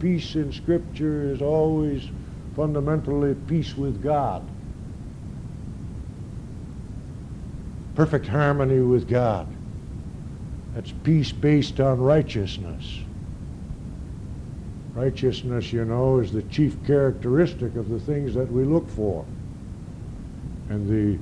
Peace 0.00 0.34
in 0.34 0.52
Scripture 0.52 1.32
is 1.32 1.40
always 1.40 2.08
fundamentally 2.54 3.34
peace 3.46 3.76
with 3.76 4.02
God. 4.02 4.44
perfect 7.94 8.26
harmony 8.26 8.80
with 8.80 9.08
God. 9.08 9.46
That's 10.74 10.92
peace 11.04 11.32
based 11.32 11.80
on 11.80 12.00
righteousness. 12.00 13.00
Righteousness, 14.94 15.72
you 15.72 15.84
know, 15.84 16.20
is 16.20 16.30
the 16.30 16.42
chief 16.42 16.76
characteristic 16.86 17.74
of 17.74 17.88
the 17.88 17.98
things 17.98 18.32
that 18.34 18.50
we 18.50 18.62
look 18.64 18.88
for. 18.88 19.24
And 20.68 20.88
the, 20.88 21.18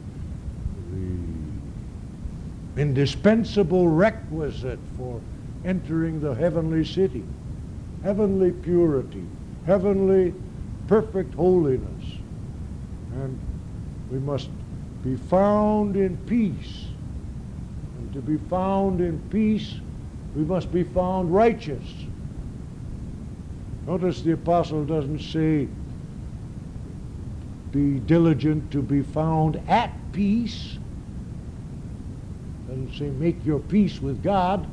the 2.77 2.83
indispensable 2.83 3.89
requisite 3.89 4.79
for 4.97 5.21
entering 5.65 6.21
the 6.21 6.35
heavenly 6.35 6.85
city. 6.85 7.25
Heavenly 8.03 8.51
purity, 8.51 9.25
heavenly 9.65 10.35
perfect 10.87 11.35
holiness. 11.35 12.05
And 13.15 13.39
we 14.11 14.19
must 14.19 14.51
be 15.03 15.17
found 15.17 15.97
in 15.97 16.19
peace. 16.27 16.87
And 17.99 18.13
to 18.13 18.21
be 18.21 18.37
found 18.49 19.01
in 19.01 19.19
peace, 19.31 19.77
we 20.35 20.43
must 20.43 20.71
be 20.73 20.83
found 20.83 21.33
righteous. 21.33 21.85
Notice 23.87 24.23
the 24.23 24.33
apostle 24.33 24.85
doesn't 24.85 25.21
say, 25.21 25.69
be 27.73 27.99
diligent 28.01 28.71
to 28.73 28.83
be 28.83 29.03
found 29.03 29.61
at 29.67 29.91
peace. 30.13 30.79
Doesn't 32.69 32.95
say 32.95 33.09
make 33.11 33.45
your 33.45 33.59
peace 33.59 34.01
with 34.01 34.23
God, 34.23 34.67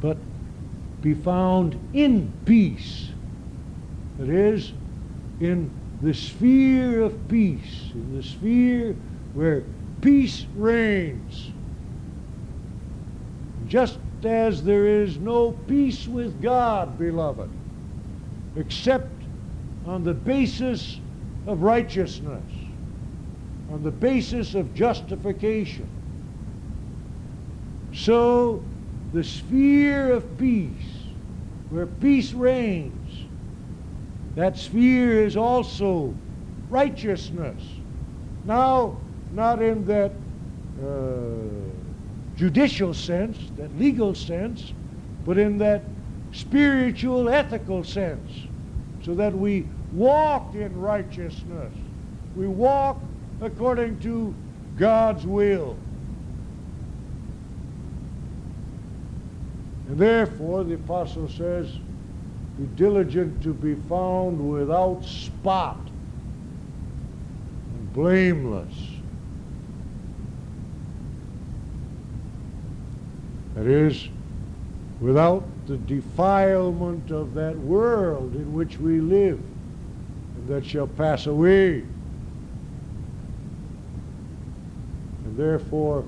but 0.00 0.16
be 1.02 1.14
found 1.14 1.78
in 1.92 2.32
peace. 2.44 3.10
That 4.18 4.28
is, 4.28 4.72
in 5.40 5.70
the 6.00 6.14
sphere 6.14 7.02
of 7.02 7.28
peace, 7.28 7.90
in 7.92 8.16
the 8.16 8.22
sphere 8.22 8.94
where 9.34 9.64
peace 10.00 10.46
reigns. 10.54 11.50
Just 13.66 13.98
as 14.26 14.62
there 14.62 14.86
is 14.86 15.18
no 15.18 15.52
peace 15.52 16.06
with 16.06 16.42
God, 16.42 16.98
beloved, 16.98 17.50
except 18.56 19.10
on 19.86 20.04
the 20.04 20.14
basis 20.14 20.98
of 21.46 21.62
righteousness, 21.62 22.42
on 23.70 23.82
the 23.82 23.90
basis 23.90 24.54
of 24.54 24.74
justification. 24.74 25.88
So, 27.92 28.62
the 29.12 29.24
sphere 29.24 30.12
of 30.12 30.38
peace, 30.38 30.70
where 31.70 31.86
peace 31.86 32.32
reigns, 32.32 33.24
that 34.34 34.58
sphere 34.58 35.24
is 35.24 35.36
also 35.36 36.14
righteousness. 36.68 37.62
Now, 38.44 38.98
not 39.32 39.62
in 39.62 39.86
that 39.86 40.12
uh, 40.82 41.75
judicial 42.36 42.92
sense, 42.94 43.38
that 43.56 43.76
legal 43.78 44.14
sense, 44.14 44.72
but 45.24 45.38
in 45.38 45.58
that 45.58 45.82
spiritual, 46.32 47.28
ethical 47.28 47.82
sense, 47.82 48.30
so 49.02 49.14
that 49.14 49.34
we 49.34 49.66
walk 49.92 50.54
in 50.54 50.78
righteousness. 50.78 51.72
We 52.36 52.46
walk 52.46 53.00
according 53.40 54.00
to 54.00 54.34
God's 54.76 55.26
will. 55.26 55.76
And 59.88 59.98
therefore, 59.98 60.64
the 60.64 60.74
apostle 60.74 61.28
says, 61.28 61.70
be 62.58 62.66
diligent 62.74 63.42
to 63.42 63.52
be 63.54 63.74
found 63.88 64.50
without 64.50 65.04
spot 65.04 65.78
and 67.78 67.92
blameless. 67.92 68.74
That 73.56 73.66
is, 73.66 74.08
without 75.00 75.44
the 75.66 75.78
defilement 75.78 77.10
of 77.10 77.34
that 77.34 77.58
world 77.58 78.34
in 78.34 78.52
which 78.52 78.78
we 78.78 79.00
live 79.00 79.40
and 80.36 80.48
that 80.48 80.64
shall 80.64 80.86
pass 80.86 81.26
away. 81.26 81.84
And 85.24 85.36
therefore, 85.36 86.04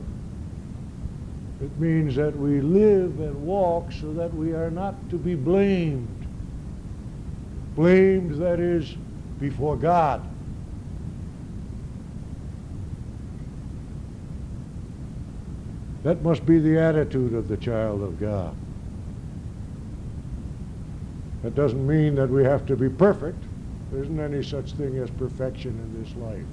it 1.63 1.77
means 1.81 2.15
that 2.17 2.37
we 2.37 2.61
live 2.61 3.19
and 3.19 3.47
walk 3.47 3.91
so 3.93 4.13
that 4.13 4.33
we 4.33 4.53
are 4.53 4.71
not 4.71 4.95
to 5.11 5.17
be 5.17 5.35
blamed. 5.35 6.27
Blamed, 7.75 8.41
that 8.43 8.61
is, 8.61 8.95
before 9.41 9.77
God. 9.77 10.23
That 16.09 16.23
must 16.23 16.47
be 16.47 16.59
the 16.59 16.79
attitude 16.79 17.35
of 17.35 17.49
the 17.49 17.59
child 17.59 18.03
of 18.03 18.19
God. 18.19 18.57
That 21.43 21.55
doesn't 21.55 21.87
mean 21.87 22.15
that 22.15 22.31
we 22.31 22.43
have 22.45 22.65
to 22.69 22.77
be 22.77 22.89
perfect. 22.89 23.37
There 23.93 24.03
isn't 24.05 24.19
any 24.19 24.43
such 24.43 24.73
thing 24.73 24.97
as 24.97 25.11
perfection 25.11 25.73
in 25.73 26.03
this 26.03 26.17
life. 26.17 26.47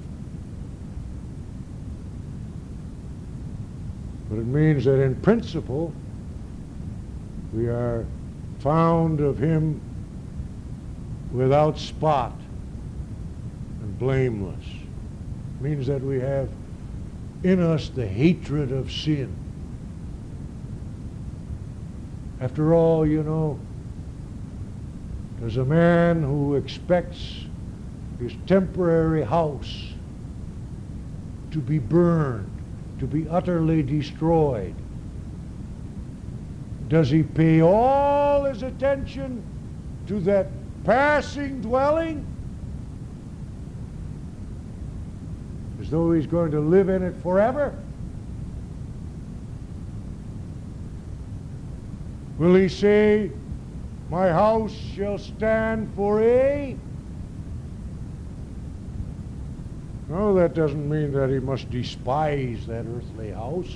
But 4.28 4.40
it 4.40 4.46
means 4.46 4.84
that 4.84 5.00
in 5.00 5.14
principle, 5.22 5.90
we 7.54 7.68
are 7.68 8.04
found 8.58 9.20
of 9.20 9.38
him 9.38 9.80
without 11.32 11.78
spot 11.78 12.38
and 13.80 13.98
blameless. 13.98 14.66
It 14.66 15.62
means 15.62 15.86
that 15.86 16.02
we 16.02 16.20
have 16.20 16.50
in 17.42 17.62
us 17.62 17.88
the 17.88 18.06
hatred 18.06 18.70
of 18.70 18.92
sin. 18.92 19.34
After 22.40 22.74
all, 22.74 23.06
you 23.06 23.22
know, 23.22 23.58
there's 25.40 25.56
a 25.56 25.64
man 25.64 26.22
who 26.22 26.54
expects 26.54 27.44
his 28.18 28.32
temporary 28.46 29.22
house 29.22 29.92
to 31.50 31.58
be 31.58 31.78
burned, 31.78 32.50
to 32.98 33.06
be 33.06 33.28
utterly 33.28 33.82
destroyed. 33.82 34.74
Does 36.88 37.10
he 37.10 37.22
pay 37.22 37.62
all 37.62 38.44
his 38.44 38.62
attention 38.62 39.42
to 40.06 40.20
that 40.20 40.48
passing 40.84 41.60
dwelling? 41.60 42.26
As 45.80 45.90
though 45.90 46.12
he's 46.12 46.26
going 46.26 46.50
to 46.52 46.60
live 46.60 46.88
in 46.88 47.02
it 47.02 47.16
forever? 47.22 47.74
Will 52.38 52.54
he 52.54 52.68
say, 52.68 53.30
My 54.10 54.28
house 54.28 54.72
shall 54.72 55.18
stand 55.18 55.90
for 55.94 56.20
a? 56.20 56.76
No, 60.08 60.34
that 60.34 60.54
doesn't 60.54 60.88
mean 60.88 61.12
that 61.12 61.30
he 61.30 61.40
must 61.40 61.70
despise 61.70 62.66
that 62.66 62.84
earthly 62.86 63.32
house. 63.32 63.74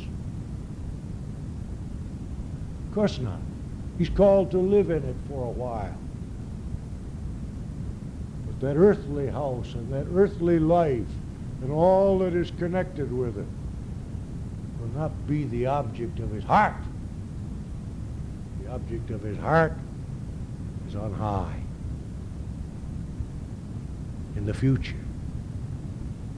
Of 2.89 2.95
course 2.95 3.19
not. 3.19 3.41
He's 3.99 4.11
called 4.11 4.51
to 4.53 4.59
live 4.59 4.91
in 4.91 5.05
it 5.05 5.17
for 5.29 5.47
a 5.47 5.51
while. 5.51 5.97
But 8.47 8.61
that 8.61 8.77
earthly 8.77 9.29
house 9.29 9.75
and 9.75 9.93
that 9.93 10.07
earthly 10.15 10.59
life 10.59 11.09
and 11.63 11.73
all 11.73 12.19
that 12.21 12.35
is 12.35 12.51
connected 12.53 13.13
with 13.13 13.37
it 13.37 13.47
will 14.81 15.01
not 15.01 15.27
be 15.27 15.45
the 15.45 15.67
object 15.67 16.21
of 16.21 16.31
his 16.31 16.45
heart 16.45 16.75
object 18.73 19.11
of 19.11 19.23
his 19.23 19.39
heart 19.39 19.73
is 20.89 20.95
on 20.95 21.13
high. 21.13 21.61
In 24.37 24.47
the 24.47 24.55
future. 24.55 24.97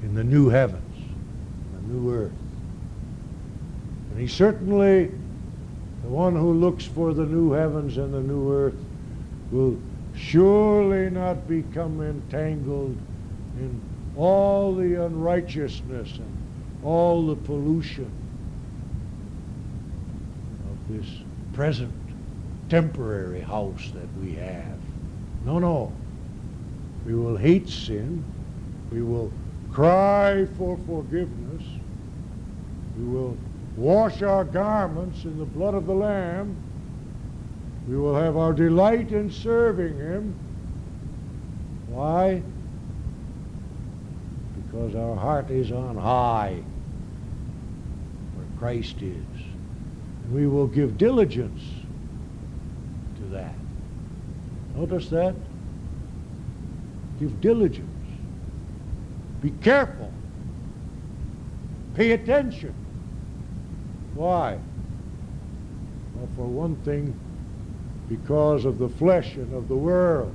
In 0.03 0.15
the 0.15 0.25
new 0.25 0.49
heavens. 0.49 0.97
The 1.75 1.93
new 1.93 2.13
earth. 2.13 2.33
And 4.11 4.21
he 4.21 4.27
certainly, 4.27 5.07
the 6.03 6.09
one 6.09 6.35
who 6.35 6.53
looks 6.53 6.85
for 6.85 7.15
the 7.15 7.27
new 7.27 7.53
heavens 7.53 7.97
and 7.99 8.13
the 8.13 8.21
new 8.21 8.53
earth, 8.53 8.77
will 9.51 9.79
surely 10.15 11.11
not 11.11 11.47
become 11.49 12.01
entangled 12.03 12.97
in 13.59 13.81
all 14.17 14.75
the 14.75 15.05
unrighteousness 15.05 16.17
and 16.17 16.37
all 16.85 17.27
the 17.27 17.37
pollution 17.37 18.11
of 20.71 20.97
this 20.97 21.07
present 21.53 21.93
temporary 22.73 23.43
house 23.43 23.91
that 23.93 24.09
we 24.23 24.33
have. 24.33 24.79
No, 25.45 25.59
no. 25.59 25.93
We 27.05 27.15
will 27.15 27.37
hate 27.37 27.69
sin. 27.69 28.25
We 28.91 29.03
will 29.03 29.31
cry 29.71 30.47
for 30.57 30.79
forgiveness. 30.87 31.63
We 32.97 33.05
will 33.05 33.37
wash 33.77 34.23
our 34.23 34.45
garments 34.45 35.25
in 35.25 35.39
the 35.39 35.45
blood 35.45 35.75
of 35.75 35.85
the 35.85 35.93
Lamb. 35.93 36.57
We 37.87 37.99
will 37.99 38.15
have 38.15 38.39
our 38.39 38.55
delight 38.55 39.13
in 39.13 39.31
serving 39.31 39.99
Him. 39.99 40.35
Why? 41.89 42.41
Because 44.57 44.95
our 44.95 45.17
heart 45.17 45.51
is 45.51 45.73
on 45.73 45.99
high, 45.99 46.63
where 48.35 48.47
Christ 48.59 49.03
is. 49.03 49.43
And 50.25 50.35
we 50.35 50.47
will 50.47 50.69
give 50.69 50.97
diligence 50.97 51.61
that. 53.33 53.55
Notice 54.77 55.09
that? 55.11 55.35
Give 57.19 57.41
diligence. 57.41 57.89
Be 59.41 59.51
careful. 59.51 60.13
Pay 61.95 62.13
attention. 62.13 62.75
Why? 64.15 64.59
Well, 66.15 66.29
for 66.37 66.47
one 66.47 66.77
thing, 66.77 67.19
because 68.09 68.65
of 68.65 68.79
the 68.79 68.89
flesh 68.89 69.37
and 69.37 69.53
of 69.55 69.69
the 69.69 69.77
world. 69.77 70.35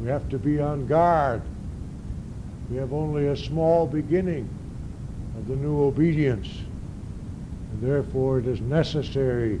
We 0.00 0.08
have 0.08 0.28
to 0.28 0.38
be 0.38 0.60
on 0.60 0.86
guard. 0.86 1.40
We 2.70 2.76
have 2.76 2.92
only 2.92 3.28
a 3.28 3.36
small 3.36 3.86
beginning 3.86 4.48
of 5.38 5.48
the 5.48 5.56
new 5.56 5.82
obedience. 5.82 6.48
And 7.72 7.82
therefore 7.82 8.38
it 8.38 8.46
is 8.46 8.60
necessary 8.60 9.60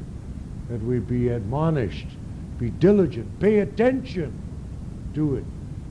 that 0.68 0.82
we 0.82 0.98
be 0.98 1.28
admonished, 1.28 2.06
be 2.58 2.70
diligent, 2.70 3.38
pay 3.40 3.60
attention 3.60 4.32
to 5.14 5.36
it, 5.36 5.44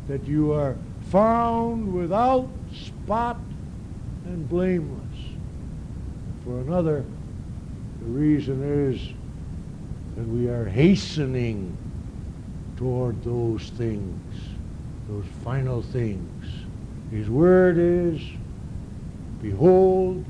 that 0.07 0.25
you 0.27 0.51
are 0.51 0.75
found 1.09 1.93
without 1.93 2.49
spot 2.73 3.39
and 4.25 4.47
blameless. 4.49 5.01
for 6.43 6.59
another, 6.59 7.03
the 8.01 8.05
reason 8.05 8.61
is 8.61 9.01
that 10.15 10.27
we 10.27 10.47
are 10.47 10.65
hastening 10.65 11.75
toward 12.77 13.23
those 13.23 13.69
things, 13.71 14.35
those 15.09 15.25
final 15.43 15.81
things. 15.81 16.45
His 17.11 17.29
word 17.29 17.77
is, 17.77 18.21
Behold, 19.41 20.25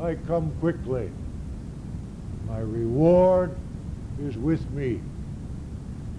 I 0.00 0.14
come 0.14 0.52
quickly. 0.60 1.10
My 2.46 2.58
reward 2.58 3.56
is 4.20 4.36
with 4.36 4.70
me 4.70 5.00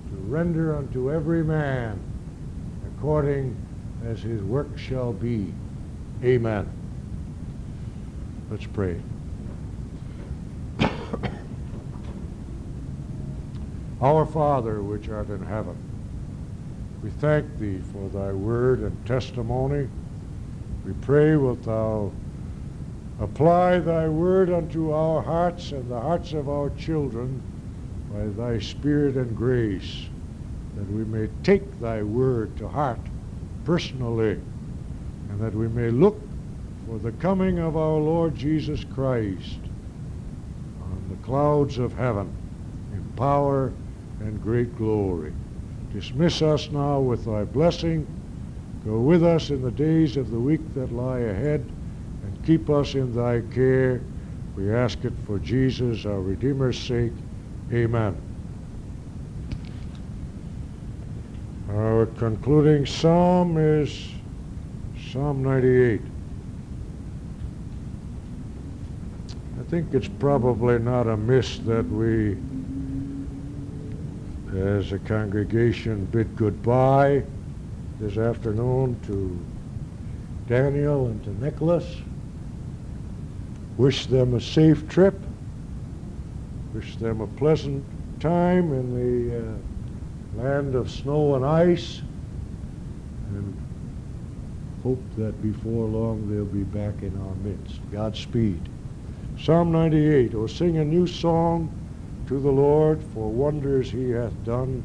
to 0.10 0.16
render 0.28 0.76
unto 0.76 1.12
every 1.12 1.44
man 1.44 2.00
according 2.98 3.56
as 4.06 4.22
his 4.22 4.42
work 4.42 4.78
shall 4.78 5.14
be. 5.14 5.54
Amen. 6.24 6.68
Let's 8.50 8.66
pray. 8.66 9.00
Our 14.02 14.26
Father, 14.26 14.82
which 14.82 15.08
art 15.10 15.30
in 15.30 15.44
heaven, 15.44 15.78
we 17.04 17.12
thank 17.12 17.60
thee 17.60 17.82
for 17.92 18.10
thy 18.10 18.32
word 18.34 18.80
and 18.80 19.06
testimony. 19.06 19.88
We 20.86 20.94
pray 21.02 21.36
wilt 21.36 21.64
thou 21.64 22.12
apply 23.20 23.80
thy 23.80 24.08
word 24.10 24.50
unto 24.50 24.92
our 24.92 25.22
hearts 25.22 25.72
and 25.72 25.90
the 25.90 26.00
hearts 26.00 26.34
of 26.34 26.50
our 26.50 26.72
children 26.72 27.42
by 28.14 28.26
thy 28.28 28.60
spirit 28.60 29.16
and 29.16 29.36
grace, 29.36 30.08
that 30.76 30.90
we 30.92 31.06
may 31.06 31.30
take 31.44 31.80
thy 31.80 32.04
word 32.04 32.56
to 32.58 32.68
heart 32.68 33.00
personally, 33.64 34.40
and 35.30 35.40
that 35.40 35.54
we 35.54 35.68
may 35.70 35.90
look 35.90 36.20
for 36.88 37.00
the 37.00 37.12
coming 37.14 37.60
of 37.60 37.78
our 37.78 37.98
Lord 37.98 38.36
Jesus 38.36 38.84
Christ 38.84 39.60
on 40.82 41.06
the 41.10 41.26
clouds 41.26 41.78
of 41.78 41.94
heaven 41.94 42.34
in 42.92 43.04
power 43.16 43.72
and 44.20 44.42
great 44.42 44.76
glory. 44.78 45.34
Dismiss 45.94 46.42
us 46.42 46.70
now 46.72 47.00
with 47.00 47.26
thy 47.26 47.44
blessing. 47.44 48.08
Go 48.86 49.00
with 49.00 49.24
us 49.24 49.52
in 49.52 49.62
the 49.62 49.72
days 49.72 50.18
of 50.18 50.32
the 50.32 50.40
week 50.40 50.74
that 50.74 50.92
lie 50.92 51.20
ahead, 51.20 51.62
and 52.24 52.46
keep 52.46 52.70
us 52.70 52.96
in 52.96 53.14
thy 53.14 53.42
care. 53.54 54.02
We 54.56 54.74
ask 54.74 55.06
it 55.06 55.14
for 55.26 55.40
Jesus, 55.40 56.06
our 56.06 56.20
Redeemer's 56.20 56.80
sake. 56.80 57.14
Amen. 57.74 58.18
Our 61.70 62.06
concluding 62.06 62.86
psalm 62.86 63.58
is 63.58 64.10
Psalm 65.10 65.42
98. 65.42 66.02
I 69.58 69.64
think 69.70 69.94
it's 69.94 70.10
probably 70.10 70.80
not 70.80 71.08
amiss 71.08 71.60
that 71.60 71.88
we 71.90 72.36
as 74.54 74.92
a 74.92 75.00
congregation 75.00 76.04
bid 76.08 76.36
goodbye 76.36 77.24
this 78.02 78.18
afternoon 78.18 79.00
to 79.08 79.40
Daniel 80.50 81.06
and 81.08 81.24
to 81.24 81.30
Nicholas. 81.42 81.86
Wish 83.78 84.08
them 84.08 84.34
a 84.34 84.42
safe 84.42 84.90
trip. 84.90 85.18
Wish 86.74 86.96
them 86.98 87.22
a 87.22 87.28
pleasant 87.28 87.84
time 88.22 88.72
in 88.72 88.96
the 88.96 89.40
uh, 89.40 90.42
land 90.42 90.76
of 90.76 90.90
snow 90.90 91.36
and 91.36 91.46
ice. 91.46 92.02
And 93.30 93.56
hope 94.84 95.04
that 95.18 95.42
before 95.42 95.86
long 95.86 96.30
they'll 96.30 96.46
be 96.46 96.64
back 96.64 97.02
in 97.02 97.18
our 97.22 97.36
midst. 97.36 97.80
Godspeed. 97.92 98.62
Psalm 99.38 99.72
98. 99.72 100.34
or 100.34 100.48
sing 100.48 100.78
a 100.78 100.86
new 100.86 101.08
song 101.08 101.70
to 102.28 102.40
the 102.40 102.52
Lord, 102.52 103.02
for 103.14 103.30
wonders 103.30 103.92
he 103.92 104.12
hath 104.12 104.44
done. 104.46 104.84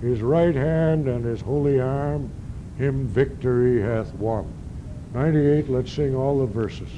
His 0.00 0.20
right 0.20 0.54
hand 0.54 1.08
and 1.08 1.24
his 1.24 1.40
holy 1.40 1.80
arm, 1.80 2.30
him 2.76 3.06
victory 3.06 3.80
hath 3.80 4.14
won. 4.14 4.46
98, 5.14 5.68
let's 5.70 5.92
sing 5.92 6.14
all 6.14 6.38
the 6.38 6.46
verses. 6.46 6.90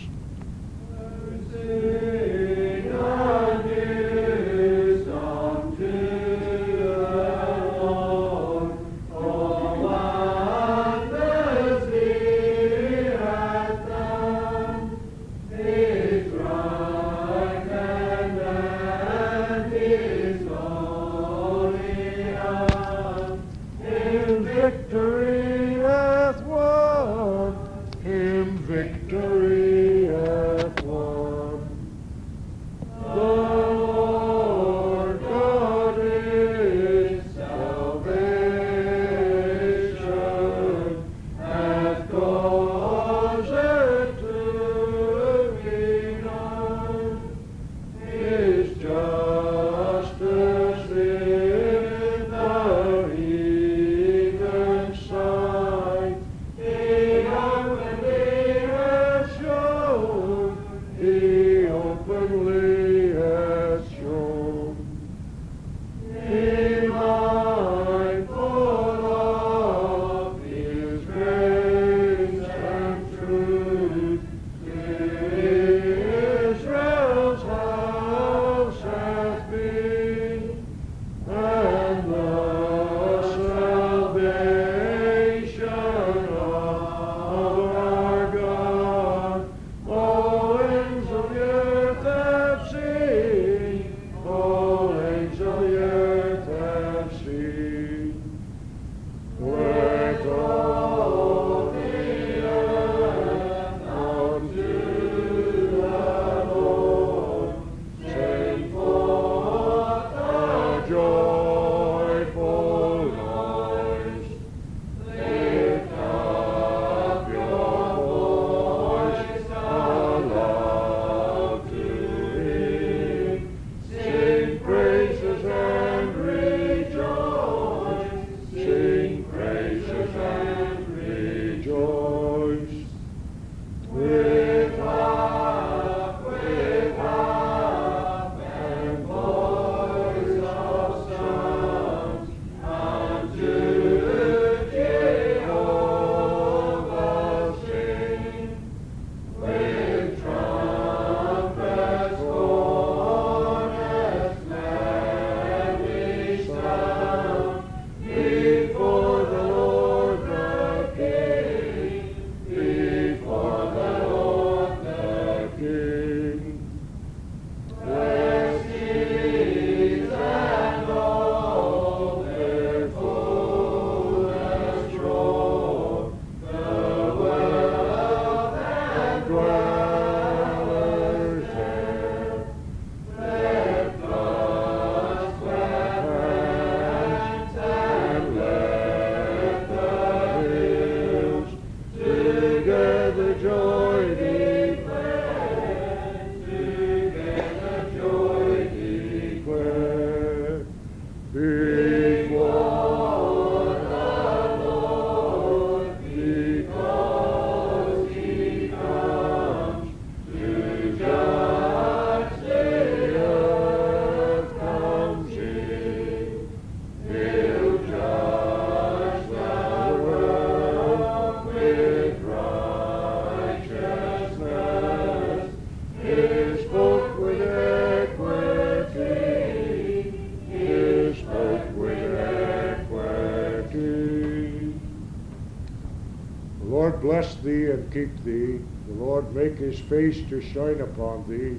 Bless 237.06 237.36
thee 237.36 237.70
and 237.70 237.92
keep 237.92 238.24
thee. 238.24 238.58
The 238.88 238.94
Lord 238.94 239.32
make 239.32 239.58
his 239.58 239.78
face 239.78 240.28
to 240.28 240.40
shine 240.40 240.80
upon 240.80 241.24
thee 241.28 241.56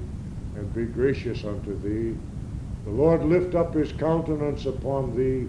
and 0.60 0.74
be 0.74 0.84
gracious 0.84 1.46
unto 1.46 1.80
thee. 1.80 2.18
The 2.84 2.92
Lord 2.92 3.24
lift 3.24 3.56
up 3.56 3.74
his 3.74 3.94
countenance 3.94 4.66
upon 4.66 5.16
thee 5.16 5.48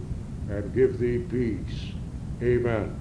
and 0.55 0.73
give 0.73 1.01
thee 1.01 1.19
peace. 1.19 1.93
Amen. 2.41 2.98